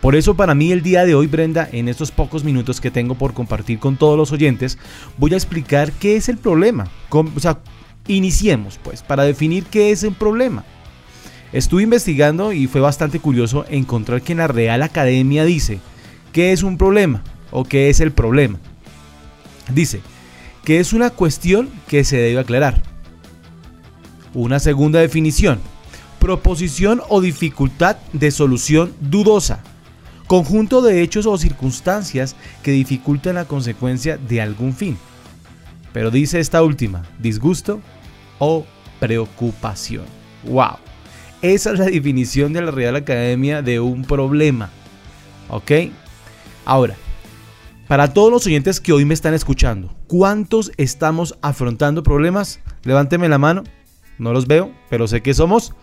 [0.00, 3.14] Por eso para mí el día de hoy, Brenda, en estos pocos minutos que tengo
[3.14, 4.76] por compartir con todos los oyentes,
[5.16, 6.88] voy a explicar qué es el problema.
[7.10, 7.60] O sea,
[8.08, 10.64] iniciemos pues para definir qué es el problema.
[11.52, 15.78] Estuve investigando y fue bastante curioso encontrar que en la Real Academia dice,
[16.32, 17.22] ¿qué es un problema?
[17.52, 18.58] ¿O qué es el problema?
[19.72, 20.00] Dice
[20.64, 22.82] que es una cuestión que se debe aclarar.
[24.34, 25.60] Una segunda definición.
[26.18, 29.62] Proposición o dificultad de solución dudosa.
[30.26, 34.96] Conjunto de hechos o circunstancias que dificultan la consecuencia de algún fin.
[35.92, 37.80] Pero dice esta última, disgusto
[38.38, 38.64] o
[38.98, 40.04] preocupación.
[40.44, 40.76] ¡Wow!
[41.42, 44.70] Esa es la definición de la Real Academia de un problema.
[45.48, 45.72] ¿Ok?
[46.64, 46.96] Ahora,
[47.92, 52.58] para todos los oyentes que hoy me están escuchando, ¿cuántos estamos afrontando problemas?
[52.84, 53.64] Levánteme la mano.
[54.16, 55.74] No los veo, pero sé que somos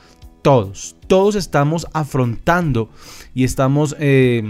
[0.42, 0.96] todos.
[1.06, 2.90] Todos estamos afrontando
[3.36, 4.42] y estamos eh,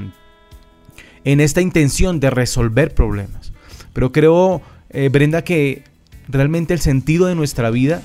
[1.25, 3.51] en esta intención de resolver problemas.
[3.91, 5.83] Pero creo, eh, Brenda, que
[6.29, 8.01] realmente el sentido de nuestra vida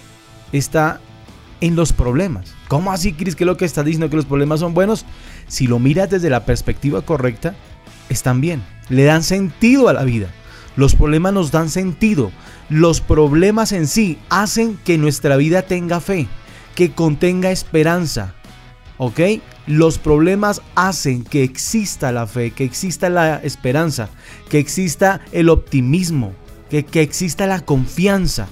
[0.51, 1.01] está
[1.61, 2.57] en los problemas.
[2.67, 3.37] ¿Cómo así, Cris?
[3.37, 4.11] ¿Qué es lo que estás diciendo?
[4.11, 5.07] ¿Que los problemas son buenos?
[5.47, 7.55] Si lo miras desde la perspectiva correcta,
[8.09, 10.29] están bien, le dan sentido a la vida.
[10.77, 12.33] Los problemas nos dan sentido.
[12.69, 16.27] Los problemas en sí hacen que nuestra vida tenga fe,
[16.75, 18.35] que contenga esperanza.
[18.99, 19.21] ¿Ok?
[19.67, 24.09] Los problemas hacen que exista la fe, que exista la esperanza,
[24.49, 26.33] que exista el optimismo,
[26.71, 28.49] que, que exista la confianza.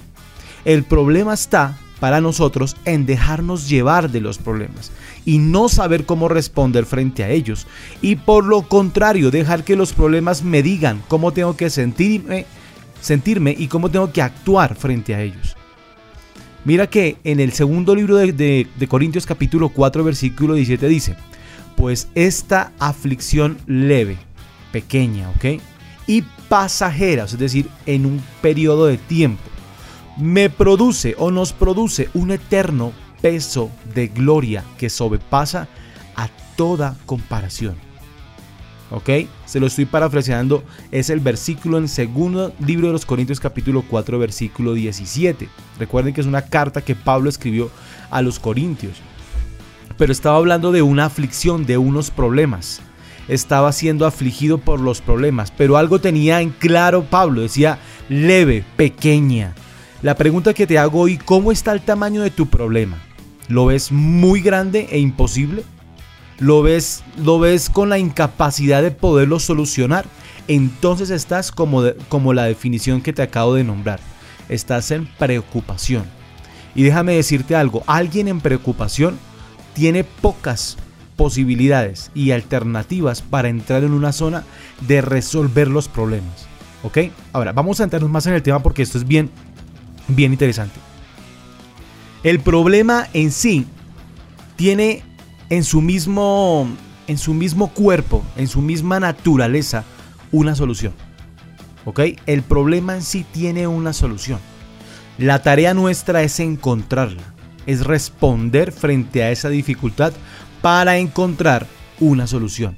[0.65, 4.91] El problema está para nosotros en dejarnos llevar de los problemas
[5.23, 7.65] y no saber cómo responder frente a ellos.
[8.01, 12.45] Y por lo contrario, dejar que los problemas me digan cómo tengo que sentirme,
[12.99, 15.55] sentirme y cómo tengo que actuar frente a ellos.
[16.65, 21.15] Mira que en el segundo libro de, de Corintios capítulo 4 versículo 17 dice,
[21.77, 24.17] pues esta aflicción leve,
[24.73, 25.61] pequeña, ¿ok?
[26.07, 29.52] Y pasajera, es decir, en un periodo de tiempo,
[30.17, 32.91] me produce o nos produce un eterno
[33.21, 35.67] peso de gloria que sobrepasa
[36.15, 37.75] a toda comparación.
[38.91, 39.09] ¿Ok?
[39.45, 40.63] Se lo estoy parafraseando.
[40.91, 45.49] Es el versículo en segundo libro de los Corintios capítulo 4 versículo 17.
[45.79, 47.71] Recuerden que es una carta que Pablo escribió
[48.11, 49.01] a los Corintios
[49.97, 52.81] pero estaba hablando de una aflicción, de unos problemas.
[53.27, 59.55] Estaba siendo afligido por los problemas, pero algo tenía en claro Pablo, decía leve, pequeña.
[60.03, 63.01] La pregunta que te hago hoy, ¿cómo está el tamaño de tu problema?
[63.47, 65.63] ¿Lo ves muy grande e imposible?
[66.39, 70.05] ¿Lo ves, lo ves con la incapacidad de poderlo solucionar?
[70.49, 74.01] Entonces estás como, como la definición que te acabo de nombrar.
[74.49, 76.03] Estás en preocupación.
[76.75, 79.17] Y déjame decirte algo, alguien en preocupación
[79.73, 80.75] tiene pocas
[81.15, 84.43] posibilidades y alternativas para entrar en una zona
[84.81, 86.45] de resolver los problemas.
[86.83, 86.97] ¿Ok?
[87.31, 89.31] Ahora, vamos a entrarnos más en el tema porque esto es bien,
[90.07, 90.79] bien interesante.
[92.23, 93.65] El problema en sí
[94.55, 95.03] tiene
[95.49, 96.67] en su mismo,
[97.07, 99.83] en su mismo cuerpo, en su misma naturaleza,
[100.31, 100.93] una solución.
[101.85, 101.99] ¿Ok?
[102.25, 104.39] El problema en sí tiene una solución.
[105.17, 107.33] La tarea nuestra es encontrarla
[107.65, 110.13] es responder frente a esa dificultad
[110.61, 111.67] para encontrar
[111.99, 112.75] una solución.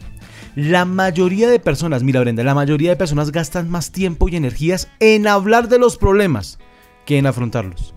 [0.56, 4.88] La mayoría de personas, mira Brenda, la mayoría de personas gastan más tiempo y energías
[5.00, 6.60] en hablar de los problemas
[7.06, 7.94] que en afrontarlos.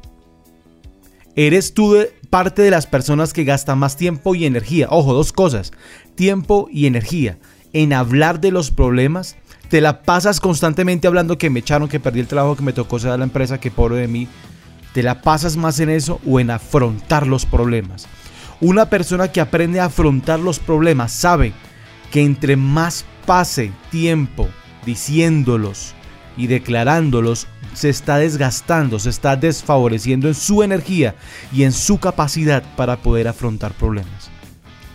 [1.34, 1.96] ¿Eres tú
[2.30, 4.88] parte de las personas que gastan más tiempo y energía?
[4.90, 5.72] Ojo, dos cosas,
[6.14, 7.38] tiempo y energía
[7.72, 9.36] en hablar de los problemas.
[9.68, 12.98] Te la pasas constantemente hablando que me echaron, que perdí el trabajo, que me tocó
[12.98, 14.28] ser a la empresa, que pobre de mí,
[14.92, 18.08] ¿Te la pasas más en eso o en afrontar los problemas?
[18.60, 21.52] Una persona que aprende a afrontar los problemas sabe
[22.10, 24.48] que entre más pase tiempo
[24.84, 25.94] diciéndolos
[26.36, 27.46] y declarándolos,
[27.78, 31.14] se está desgastando, se está desfavoreciendo en su energía
[31.52, 34.30] y en su capacidad para poder afrontar problemas.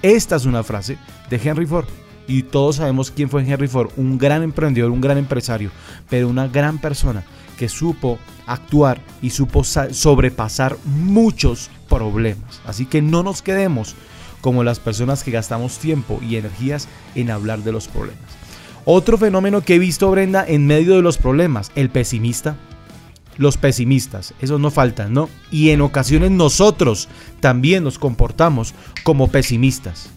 [0.01, 0.97] Esta es una frase
[1.29, 1.87] de Henry Ford.
[2.27, 5.71] Y todos sabemos quién fue Henry Ford, un gran emprendedor, un gran empresario,
[6.09, 7.23] pero una gran persona
[7.57, 12.61] que supo actuar y supo sobrepasar muchos problemas.
[12.65, 13.95] Así que no nos quedemos
[14.41, 18.19] como las personas que gastamos tiempo y energías en hablar de los problemas.
[18.85, 22.57] Otro fenómeno que he visto, Brenda, en medio de los problemas, el pesimista.
[23.37, 25.29] Los pesimistas, esos no faltan, ¿no?
[25.51, 27.09] Y en ocasiones nosotros
[27.39, 28.73] también nos comportamos
[29.03, 30.09] como pesimistas.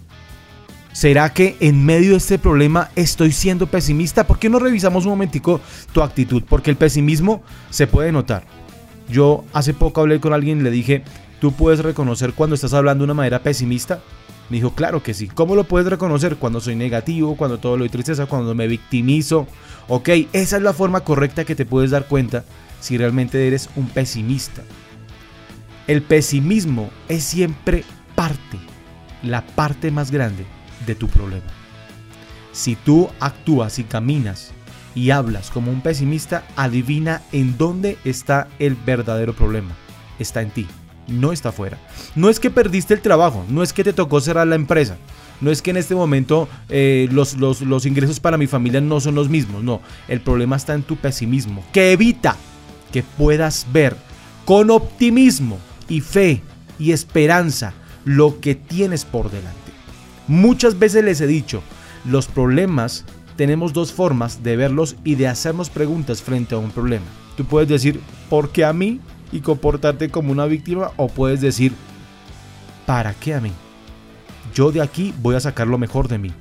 [0.93, 4.27] ¿Será que en medio de este problema estoy siendo pesimista?
[4.27, 5.61] ¿Por qué no revisamos un momentico
[5.93, 6.43] tu actitud?
[6.49, 8.45] Porque el pesimismo se puede notar.
[9.09, 11.05] Yo hace poco hablé con alguien y le dije,
[11.39, 14.01] ¿tú puedes reconocer cuando estás hablando de una manera pesimista?
[14.49, 15.29] Me dijo, claro que sí.
[15.29, 16.37] ¿Cómo lo puedes reconocer?
[16.37, 19.47] Cuando soy negativo, cuando todo lo doy tristeza, cuando me victimizo.
[19.89, 22.45] Ok, esa es la forma correcta que te puedes dar cuenta
[22.87, 24.62] si realmente eres un pesimista.
[25.89, 27.82] El pesimismo es siempre
[28.14, 28.59] parte,
[29.24, 30.47] la parte más grande
[30.87, 31.47] de tu problema.
[32.53, 34.53] Si tú actúas y caminas
[34.95, 39.74] y hablas como un pesimista, adivina en dónde está el verdadero problema.
[40.20, 40.68] Está en ti,
[41.09, 41.78] no está afuera.
[42.14, 44.97] No es que perdiste el trabajo, no es que te tocó cerrar la empresa,
[45.41, 49.01] no es que en este momento eh, los, los, los ingresos para mi familia no
[49.01, 49.80] son los mismos, no.
[50.07, 52.37] El problema está en tu pesimismo, que evita
[52.93, 53.97] que puedas ver
[54.45, 55.59] con optimismo
[55.89, 56.43] y fe
[56.78, 57.72] y esperanza
[58.05, 59.72] lo que tienes por delante.
[60.28, 61.62] Muchas veces les he dicho,
[62.05, 63.05] los problemas
[63.37, 67.07] tenemos dos formas de verlos y de hacernos preguntas frente a un problema.
[67.37, 69.01] Tú puedes decir, ¿por qué a mí?
[69.32, 71.72] y comportarte como una víctima o puedes decir,
[72.84, 73.53] ¿para qué a mí?
[74.55, 76.32] Yo de aquí voy a sacar lo mejor de mí.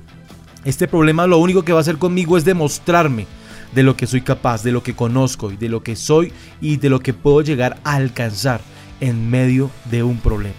[0.64, 3.26] Este problema lo único que va a hacer conmigo es demostrarme
[3.74, 6.76] de lo que soy capaz, de lo que conozco y de lo que soy y
[6.76, 8.60] de lo que puedo llegar a alcanzar
[9.00, 10.56] en medio de un problema.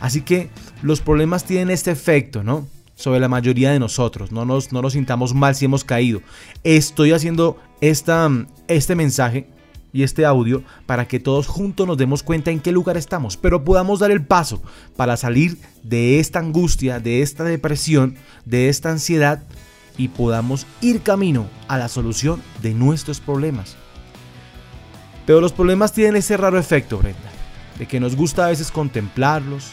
[0.00, 0.50] Así que
[0.82, 2.66] los problemas tienen este efecto, ¿no?
[2.94, 4.32] Sobre la mayoría de nosotros.
[4.32, 6.20] No nos, no nos sintamos mal si hemos caído.
[6.64, 8.28] Estoy haciendo esta,
[8.66, 9.46] este mensaje
[9.92, 13.64] y este audio para que todos juntos nos demos cuenta en qué lugar estamos, pero
[13.64, 14.62] podamos dar el paso
[14.96, 19.44] para salir de esta angustia, de esta depresión, de esta ansiedad
[19.96, 23.76] y podamos ir camino a la solución de nuestros problemas.
[25.26, 27.32] Pero los problemas tienen ese raro efecto, Brenda
[27.78, 29.72] de que nos gusta a veces contemplarlos,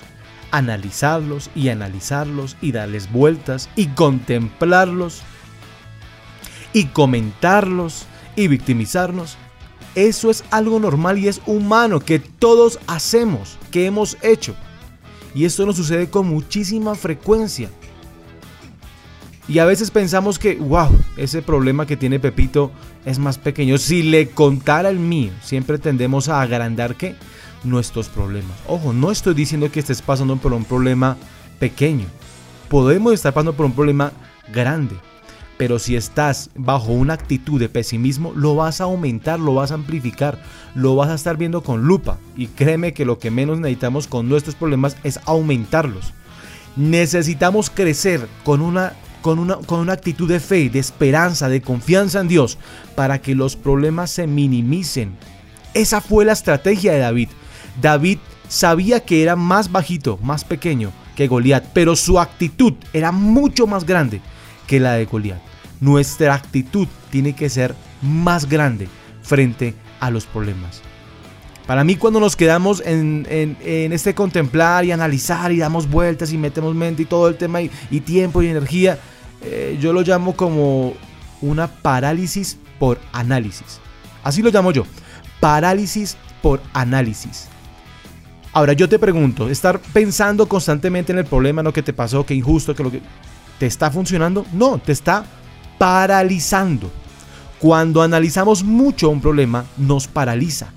[0.51, 5.21] analizarlos y analizarlos y darles vueltas y contemplarlos
[6.73, 8.05] y comentarlos
[8.35, 9.37] y victimizarnos.
[9.95, 14.55] Eso es algo normal y es humano que todos hacemos, que hemos hecho.
[15.35, 17.69] Y esto nos sucede con muchísima frecuencia.
[19.49, 22.71] Y a veces pensamos que, wow, ese problema que tiene Pepito
[23.03, 23.79] es más pequeño.
[23.79, 27.15] Si le contara el mío, siempre tendemos a agrandar que
[27.63, 28.55] nuestros problemas.
[28.67, 31.17] Ojo, no estoy diciendo que estés pasando por un problema
[31.57, 32.05] pequeño.
[32.69, 34.11] Podemos estar pasando por un problema
[34.53, 34.95] grande.
[35.57, 39.73] Pero si estás bajo una actitud de pesimismo, lo vas a aumentar, lo vas a
[39.73, 40.39] amplificar,
[40.75, 42.19] lo vas a estar viendo con lupa.
[42.37, 46.13] Y créeme que lo que menos necesitamos con nuestros problemas es aumentarlos.
[46.75, 52.19] Necesitamos crecer con una, con una, con una actitud de fe, de esperanza, de confianza
[52.19, 52.57] en Dios,
[52.95, 55.17] para que los problemas se minimicen.
[55.73, 57.29] Esa fue la estrategia de David.
[57.81, 63.67] David sabía que era más bajito, más pequeño que Goliat, pero su actitud era mucho
[63.67, 64.21] más grande
[64.67, 65.39] que la de Goliat.
[65.79, 68.87] Nuestra actitud tiene que ser más grande
[69.21, 70.81] frente a los problemas.
[71.69, 73.27] Para mí cuando nos quedamos en,
[73.61, 77.69] este contemplar y analizar y damos vueltas y metemos mente y todo el tema y,
[77.99, 78.97] tiempo y energía,
[79.43, 80.93] eh, yo lo llamo como
[81.41, 83.79] una parálisis por análisis.
[84.23, 84.85] Así lo llamo yo.
[85.39, 87.47] Parálisis por análisis.
[88.51, 92.33] Ahora yo te pregunto, estar pensando constantemente en el problema, lo que te pasó, que
[92.33, 93.01] injusto, que lo que
[93.59, 94.45] ¿Te está funcionando?
[94.53, 95.25] No, te está
[95.77, 96.89] paralizando.
[97.59, 100.71] Cuando analizamos mucho un problema, nos paraliza.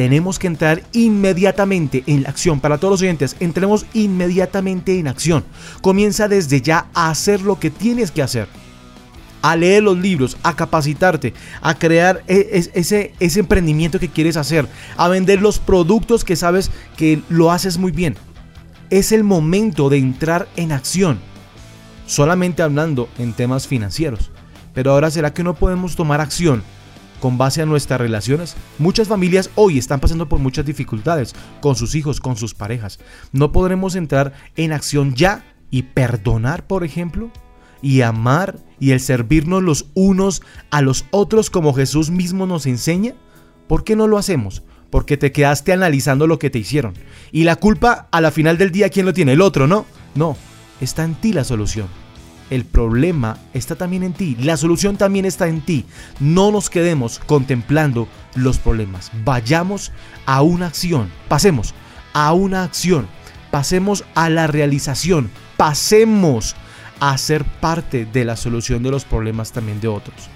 [0.00, 2.58] Tenemos que entrar inmediatamente en la acción.
[2.58, 5.44] Para todos los oyentes, entremos inmediatamente en acción.
[5.82, 8.48] Comienza desde ya a hacer lo que tienes que hacer.
[9.42, 14.66] A leer los libros, a capacitarte, a crear e, ese, ese emprendimiento que quieres hacer,
[14.96, 18.16] a vender los productos que sabes que lo haces muy bien.
[18.88, 21.18] Es el momento de entrar en acción
[22.06, 24.30] solamente hablando en temas financieros.
[24.72, 26.62] Pero ahora, ¿será que no podemos tomar acción
[27.20, 28.56] con base a nuestras relaciones?
[28.78, 32.98] Muchas familias hoy están pasando por muchas dificultades con sus hijos, con sus parejas.
[33.32, 37.30] ¿No podremos entrar en acción ya y perdonar, por ejemplo?
[37.82, 43.14] Y amar y el servirnos los unos a los otros como Jesús mismo nos enseña?
[43.68, 44.62] ¿Por qué no lo hacemos?
[44.90, 46.94] Porque te quedaste analizando lo que te hicieron.
[47.30, 49.34] Y la culpa a la final del día, ¿quién lo tiene?
[49.34, 49.86] El otro, ¿no?
[50.16, 50.36] No,
[50.80, 51.86] está en ti la solución.
[52.50, 54.36] El problema está también en ti.
[54.40, 55.86] La solución también está en ti.
[56.18, 59.12] No nos quedemos contemplando los problemas.
[59.24, 59.92] Vayamos
[60.26, 61.10] a una acción.
[61.28, 61.74] Pasemos
[62.12, 63.06] a una acción.
[63.52, 65.30] Pasemos a la realización.
[65.56, 66.56] Pasemos
[66.98, 70.28] a ser parte de la solución de los problemas también de otros.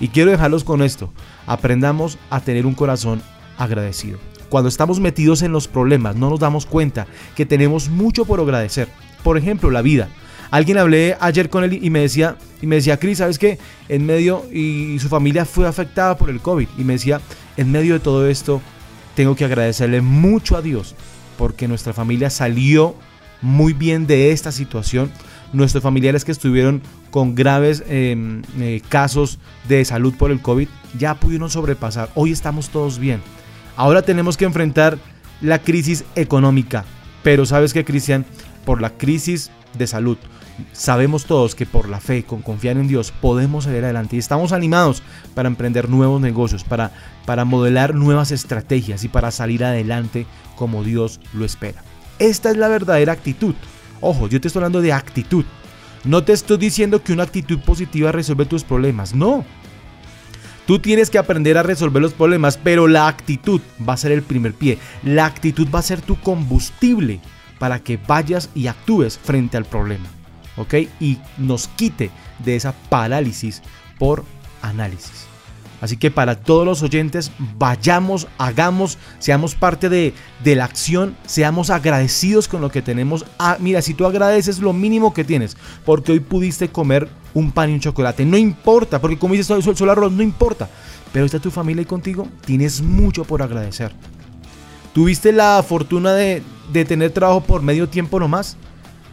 [0.00, 1.12] Y quiero dejarlos con esto.
[1.46, 3.22] Aprendamos a tener un corazón
[3.56, 4.18] agradecido.
[4.48, 8.88] Cuando estamos metidos en los problemas no nos damos cuenta que tenemos mucho por agradecer.
[9.22, 10.08] Por ejemplo, la vida.
[10.54, 13.58] Alguien hablé ayer con él y me decía, y me decía, Cris, ¿sabes qué?
[13.88, 16.68] En medio, y su familia fue afectada por el COVID.
[16.78, 17.20] Y me decía,
[17.56, 18.62] en medio de todo esto,
[19.16, 20.94] tengo que agradecerle mucho a Dios,
[21.36, 22.94] porque nuestra familia salió
[23.42, 25.10] muy bien de esta situación.
[25.52, 31.16] Nuestros familiares que estuvieron con graves em, eh, casos de salud por el COVID ya
[31.16, 32.10] pudieron sobrepasar.
[32.14, 33.20] Hoy estamos todos bien.
[33.74, 34.98] Ahora tenemos que enfrentar
[35.40, 36.84] la crisis económica.
[37.24, 38.24] Pero sabes que, Cristian,
[38.64, 40.16] por la crisis de salud,
[40.72, 44.52] sabemos todos que por la fe, con confiar en Dios, podemos salir adelante y estamos
[44.52, 45.02] animados
[45.34, 46.92] para emprender nuevos negocios, para,
[47.26, 50.26] para modelar nuevas estrategias y para salir adelante
[50.56, 51.82] como Dios lo espera.
[52.18, 53.54] Esta es la verdadera actitud.
[54.00, 55.44] Ojo, yo te estoy hablando de actitud.
[56.04, 59.44] No te estoy diciendo que una actitud positiva resuelve tus problemas, no.
[60.66, 64.22] Tú tienes que aprender a resolver los problemas, pero la actitud va a ser el
[64.22, 64.78] primer pie.
[65.02, 67.20] La actitud va a ser tu combustible
[67.58, 70.13] para que vayas y actúes frente al problema.
[70.56, 70.74] ¿Ok?
[71.00, 73.62] Y nos quite de esa parálisis
[73.98, 74.24] por
[74.62, 75.26] análisis.
[75.80, 81.68] Así que para todos los oyentes, vayamos, hagamos, seamos parte de, de, la acción, seamos
[81.68, 83.26] agradecidos con lo que tenemos.
[83.38, 87.68] Ah, mira, si tú agradeces lo mínimo que tienes, porque hoy pudiste comer un pan
[87.68, 90.70] y un chocolate, no importa, porque como dices, solo arroz, no importa.
[91.12, 93.92] Pero está tu familia y contigo, tienes mucho por agradecer.
[94.94, 96.42] ¿Tuviste la fortuna de,
[96.72, 98.56] de tener trabajo por medio tiempo nomás?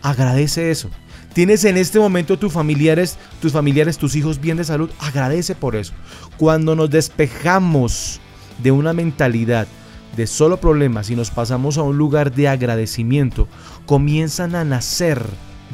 [0.01, 0.89] Agradece eso.
[1.33, 5.77] Tienes en este momento tus familiares, tus familiares, tus hijos bien de salud, agradece por
[5.77, 5.93] eso.
[6.37, 8.19] Cuando nos despejamos
[8.61, 9.65] de una mentalidad
[10.17, 13.47] de solo problemas y nos pasamos a un lugar de agradecimiento,
[13.85, 15.23] comienzan a nacer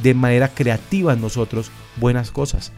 [0.04, 2.72] de manera creativa en nosotros buenas cosas,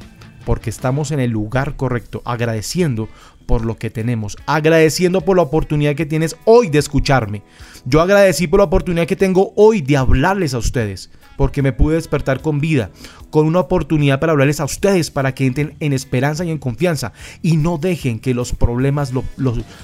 [0.46, 3.10] porque estamos en el lugar correcto, agradeciendo
[3.46, 7.44] por lo que tenemos, agradeciendo por la oportunidad que tienes hoy de escucharme.
[7.84, 11.10] Yo agradecí por la oportunidad que tengo hoy de hablarles a ustedes,
[11.40, 12.92] porque me pude despertar con vida,
[13.30, 17.14] con una oportunidad para hablarles a ustedes, para que entren en esperanza y en confianza
[17.42, 19.14] y no dejen que los problemas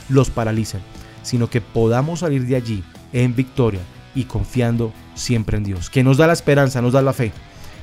[0.09, 0.81] los paralicen,
[1.23, 2.83] sino que podamos salir de allí
[3.13, 3.79] en victoria
[4.15, 7.31] y confiando siempre en Dios, que nos da la esperanza, nos da la fe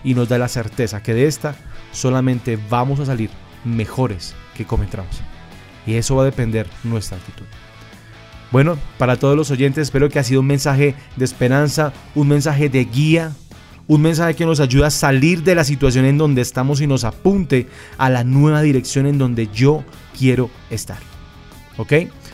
[0.04, 1.56] y nos da la certeza que de esta
[1.92, 3.30] solamente vamos a salir
[3.64, 5.18] mejores que como entramos.
[5.86, 7.46] Y eso va a depender nuestra actitud.
[8.52, 12.68] Bueno, para todos los oyentes espero que ha sido un mensaje de esperanza, un mensaje
[12.68, 13.32] de guía,
[13.86, 17.04] un mensaje que nos ayuda a salir de la situación en donde estamos y nos
[17.04, 17.66] apunte
[17.98, 19.84] a la nueva dirección en donde yo
[20.18, 20.98] quiero estar.
[21.76, 21.92] ¿Ok?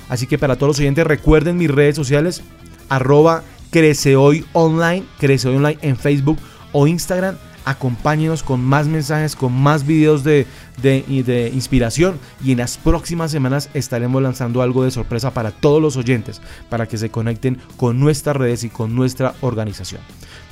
[0.09, 2.43] Así que para todos los oyentes recuerden mis redes sociales,
[2.89, 6.39] arroba Crece Hoy Online, Crece Hoy Online en Facebook
[6.73, 7.37] o Instagram.
[7.65, 10.47] Acompáñenos con más mensajes, con más videos de,
[10.81, 15.99] de, inspiración y en las próximas semanas estaremos lanzando algo de sorpresa para todos los
[15.99, 16.41] oyentes,
[16.71, 20.01] para que se conecten con nuestras redes y con nuestra organización.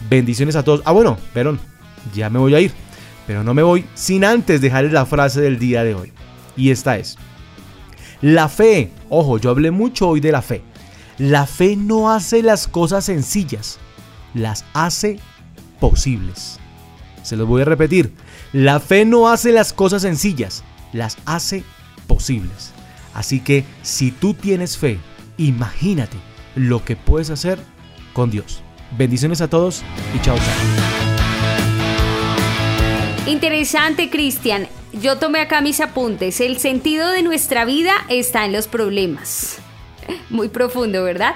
[0.09, 0.83] Bendiciones a todos.
[0.85, 1.59] Ah, bueno, perdón,
[2.15, 2.73] ya me voy a ir,
[3.27, 6.13] pero no me voy sin antes dejarles la frase del día de hoy.
[6.57, 7.19] Y esta es,
[8.21, 10.63] la fe, ojo, yo hablé mucho hoy de la fe.
[11.19, 13.79] La fe no hace las cosas sencillas,
[14.35, 15.19] las hace
[15.81, 16.59] posibles.
[17.23, 18.13] Se los voy a repetir.
[18.53, 21.65] La fe no hace las cosas sencillas, las hace
[22.07, 22.73] posibles.
[23.15, 24.99] Así que si tú tienes fe,
[25.37, 26.17] imagínate
[26.55, 27.59] lo que puedes hacer
[28.13, 28.63] con Dios.
[28.93, 29.83] Bendiciones a todos
[30.15, 30.37] y chao.
[33.27, 34.69] Interesante, Cristian.
[34.93, 36.41] Yo tomé acá mis apuntes.
[36.41, 39.59] El sentido de nuestra vida está en los problemas.
[40.31, 41.35] muy profundo, ¿verdad?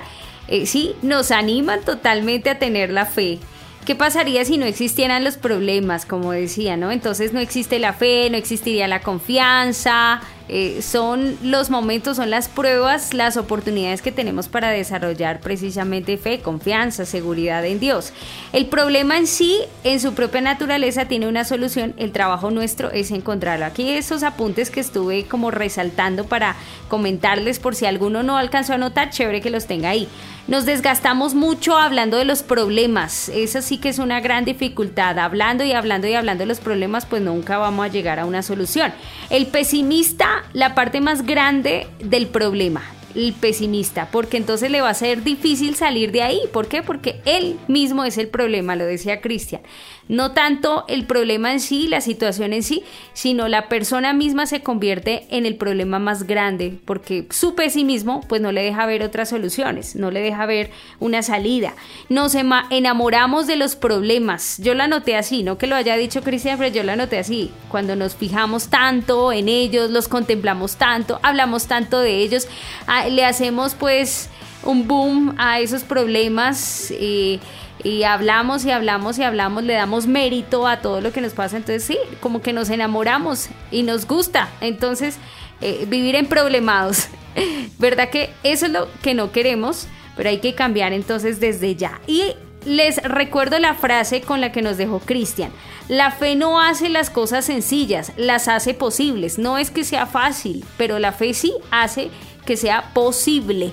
[0.48, 3.38] Eh, sí, nos animan totalmente a tener la fe.
[3.84, 6.92] ¿Qué pasaría si no existieran los problemas, como decía, ¿no?
[6.92, 10.20] Entonces no existe la fe, no existiría la confianza,
[10.52, 16.40] eh, son los momentos, son las pruebas, las oportunidades que tenemos para desarrollar precisamente fe,
[16.40, 18.12] confianza, seguridad en Dios.
[18.52, 21.94] El problema en sí, en su propia naturaleza, tiene una solución.
[21.98, 23.64] El trabajo nuestro es encontrarlo.
[23.64, 26.56] Aquí esos apuntes que estuve como resaltando para
[26.88, 30.08] comentarles por si alguno no alcanzó a notar, chévere que los tenga ahí.
[30.48, 33.28] Nos desgastamos mucho hablando de los problemas.
[33.28, 35.16] Eso sí que es una gran dificultad.
[35.20, 38.42] Hablando y hablando y hablando de los problemas, pues nunca vamos a llegar a una
[38.42, 38.92] solución.
[39.28, 42.82] El pesimista la parte más grande del problema,
[43.14, 46.40] el pesimista, porque entonces le va a ser difícil salir de ahí.
[46.52, 46.82] ¿Por qué?
[46.82, 49.62] Porque él mismo es el problema, lo decía Cristian
[50.10, 52.82] no tanto el problema en sí, la situación en sí,
[53.12, 58.40] sino la persona misma se convierte en el problema más grande, porque su pesimismo pues
[58.40, 61.74] no le deja ver otras soluciones, no le deja ver una salida.
[62.08, 64.58] Nos enamoramos de los problemas.
[64.58, 67.52] Yo la noté así, no que lo haya dicho Cristian, pero yo la noté así.
[67.68, 72.48] Cuando nos fijamos tanto en ellos, los contemplamos tanto, hablamos tanto de ellos,
[72.88, 74.28] ah, le hacemos pues
[74.62, 76.90] un boom a esos problemas.
[76.90, 81.56] Y hablamos y hablamos y hablamos, le damos mérito a todo lo que nos pasa,
[81.56, 85.16] entonces sí, como que nos enamoramos y nos gusta, entonces
[85.62, 87.08] eh, vivir en problemados,
[87.78, 89.86] ¿verdad que eso es lo que no queremos?
[90.16, 92.00] Pero hay que cambiar entonces desde ya.
[92.06, 92.34] Y
[92.64, 95.50] les recuerdo la frase con la que nos dejó Cristian.
[95.88, 99.38] La fe no hace las cosas sencillas, las hace posibles.
[99.38, 102.10] No es que sea fácil, pero la fe sí hace
[102.44, 103.72] que sea posible.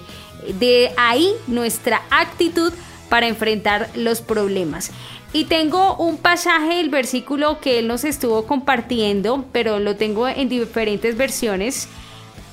[0.54, 2.74] De ahí nuestra actitud
[3.10, 4.91] para enfrentar los problemas.
[5.34, 10.50] Y tengo un pasaje del versículo que él nos estuvo compartiendo, pero lo tengo en
[10.50, 11.88] diferentes versiones.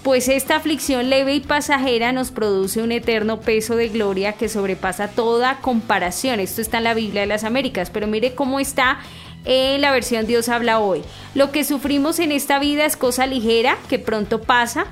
[0.03, 5.09] Pues esta aflicción leve y pasajera nos produce un eterno peso de gloria que sobrepasa
[5.09, 6.41] toda comparación.
[6.41, 8.99] Esto está en la Biblia de las Américas, pero mire cómo está
[9.47, 11.03] en la versión Dios habla hoy.
[11.35, 14.87] Lo que sufrimos en esta vida es cosa ligera que pronto pasa,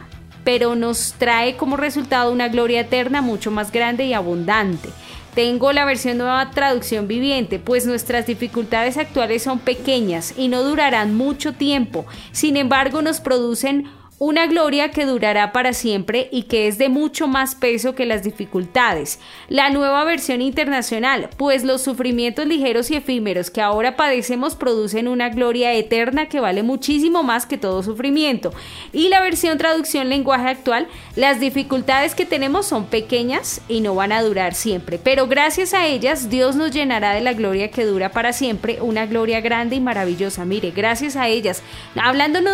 [0.44, 4.88] pero nos trae como resultado una gloria eterna mucho más grande y abundante.
[5.34, 11.14] Tengo la versión nueva traducción viviente, pues nuestras dificultades actuales son pequeñas y no durarán
[11.14, 12.04] mucho tiempo.
[12.32, 13.86] Sin embargo, nos producen
[14.24, 18.22] una gloria que durará para siempre y que es de mucho más peso que las
[18.22, 19.18] dificultades.
[19.48, 25.30] La nueva versión internacional, pues los sufrimientos ligeros y efímeros que ahora padecemos producen una
[25.30, 28.52] gloria eterna que vale muchísimo más que todo sufrimiento.
[28.92, 34.12] Y la versión traducción lenguaje actual, las dificultades que tenemos son pequeñas y no van
[34.12, 38.12] a durar siempre, pero gracias a ellas Dios nos llenará de la gloria que dura
[38.12, 40.44] para siempre, una gloria grande y maravillosa.
[40.44, 41.64] Mire, gracias a ellas,
[41.96, 42.52] hablándonos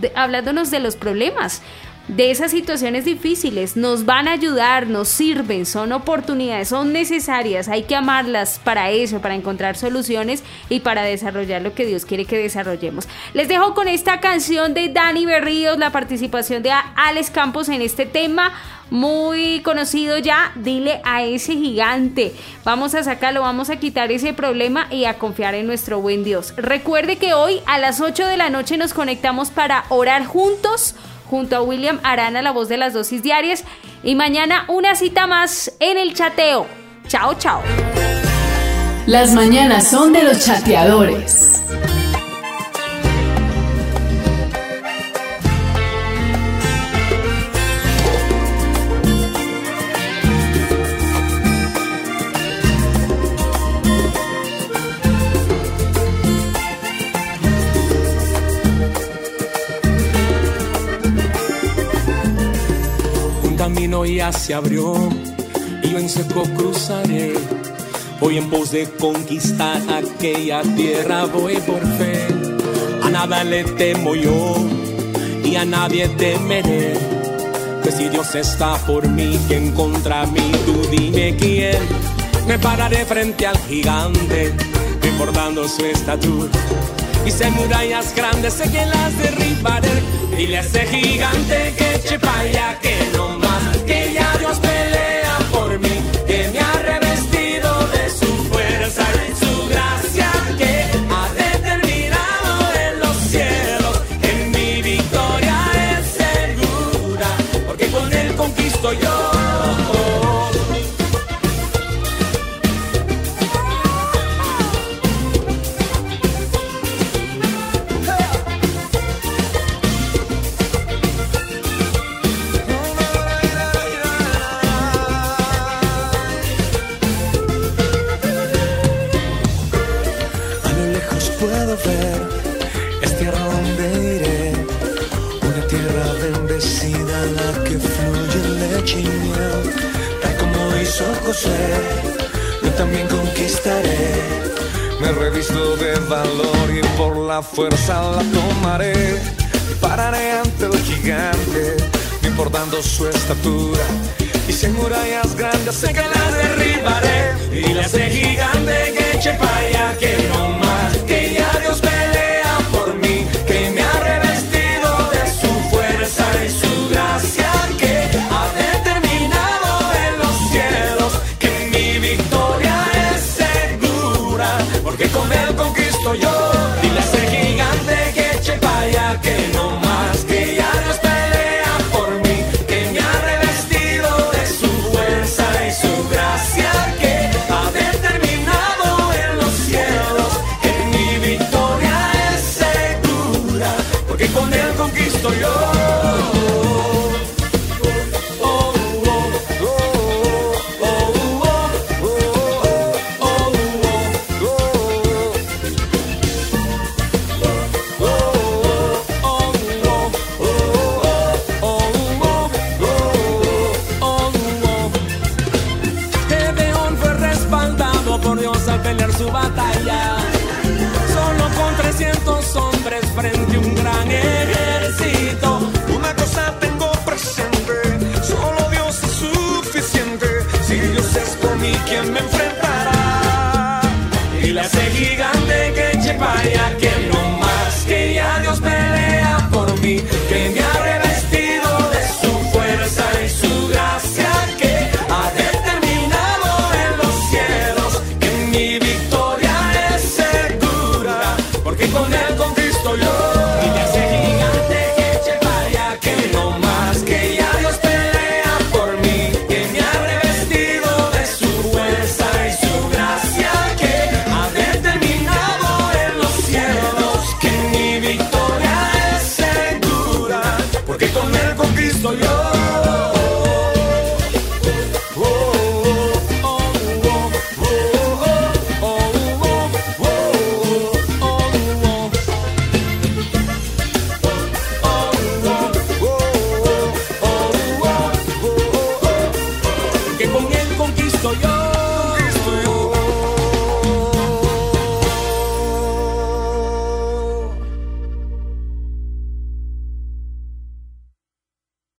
[0.00, 1.60] de, hablándonos de los problemas,
[2.08, 3.76] de esas situaciones difíciles.
[3.76, 7.68] Nos van a ayudar, nos sirven, son oportunidades, son necesarias.
[7.68, 12.24] Hay que amarlas para eso, para encontrar soluciones y para desarrollar lo que Dios quiere
[12.24, 13.08] que desarrollemos.
[13.32, 18.06] Les dejo con esta canción de Dani Berríos, la participación de Alex Campos en este
[18.06, 18.52] tema
[18.94, 22.32] muy conocido ya, dile a ese gigante.
[22.64, 26.54] Vamos a sacarlo, vamos a quitar ese problema y a confiar en nuestro buen Dios.
[26.56, 30.94] Recuerde que hoy a las 8 de la noche nos conectamos para orar juntos
[31.28, 33.64] junto a William Arana, la voz de las dosis diarias.
[34.04, 36.68] Y mañana una cita más en el chateo.
[37.08, 37.62] Chao, chao.
[39.06, 41.64] Las mañanas son de los chateadores.
[64.06, 64.94] Ya se abrió
[65.82, 67.34] y yo en seco cruzaré.
[68.20, 72.26] Voy en pos de conquistar aquella tierra, voy por fe.
[73.02, 74.56] A nada le temo yo
[75.44, 76.94] y a nadie temeré.
[77.82, 80.52] Pues si Dios está por mí, ¿quién contra mí?
[80.64, 81.78] Tú dime quién.
[82.46, 84.54] Me pararé frente al gigante,
[85.02, 86.50] recordando su estatura.
[87.26, 90.02] Y si hay murallas grandes, sé que las derribaré.
[90.36, 93.03] Dile a ese gigante que eche pa' allá, que no que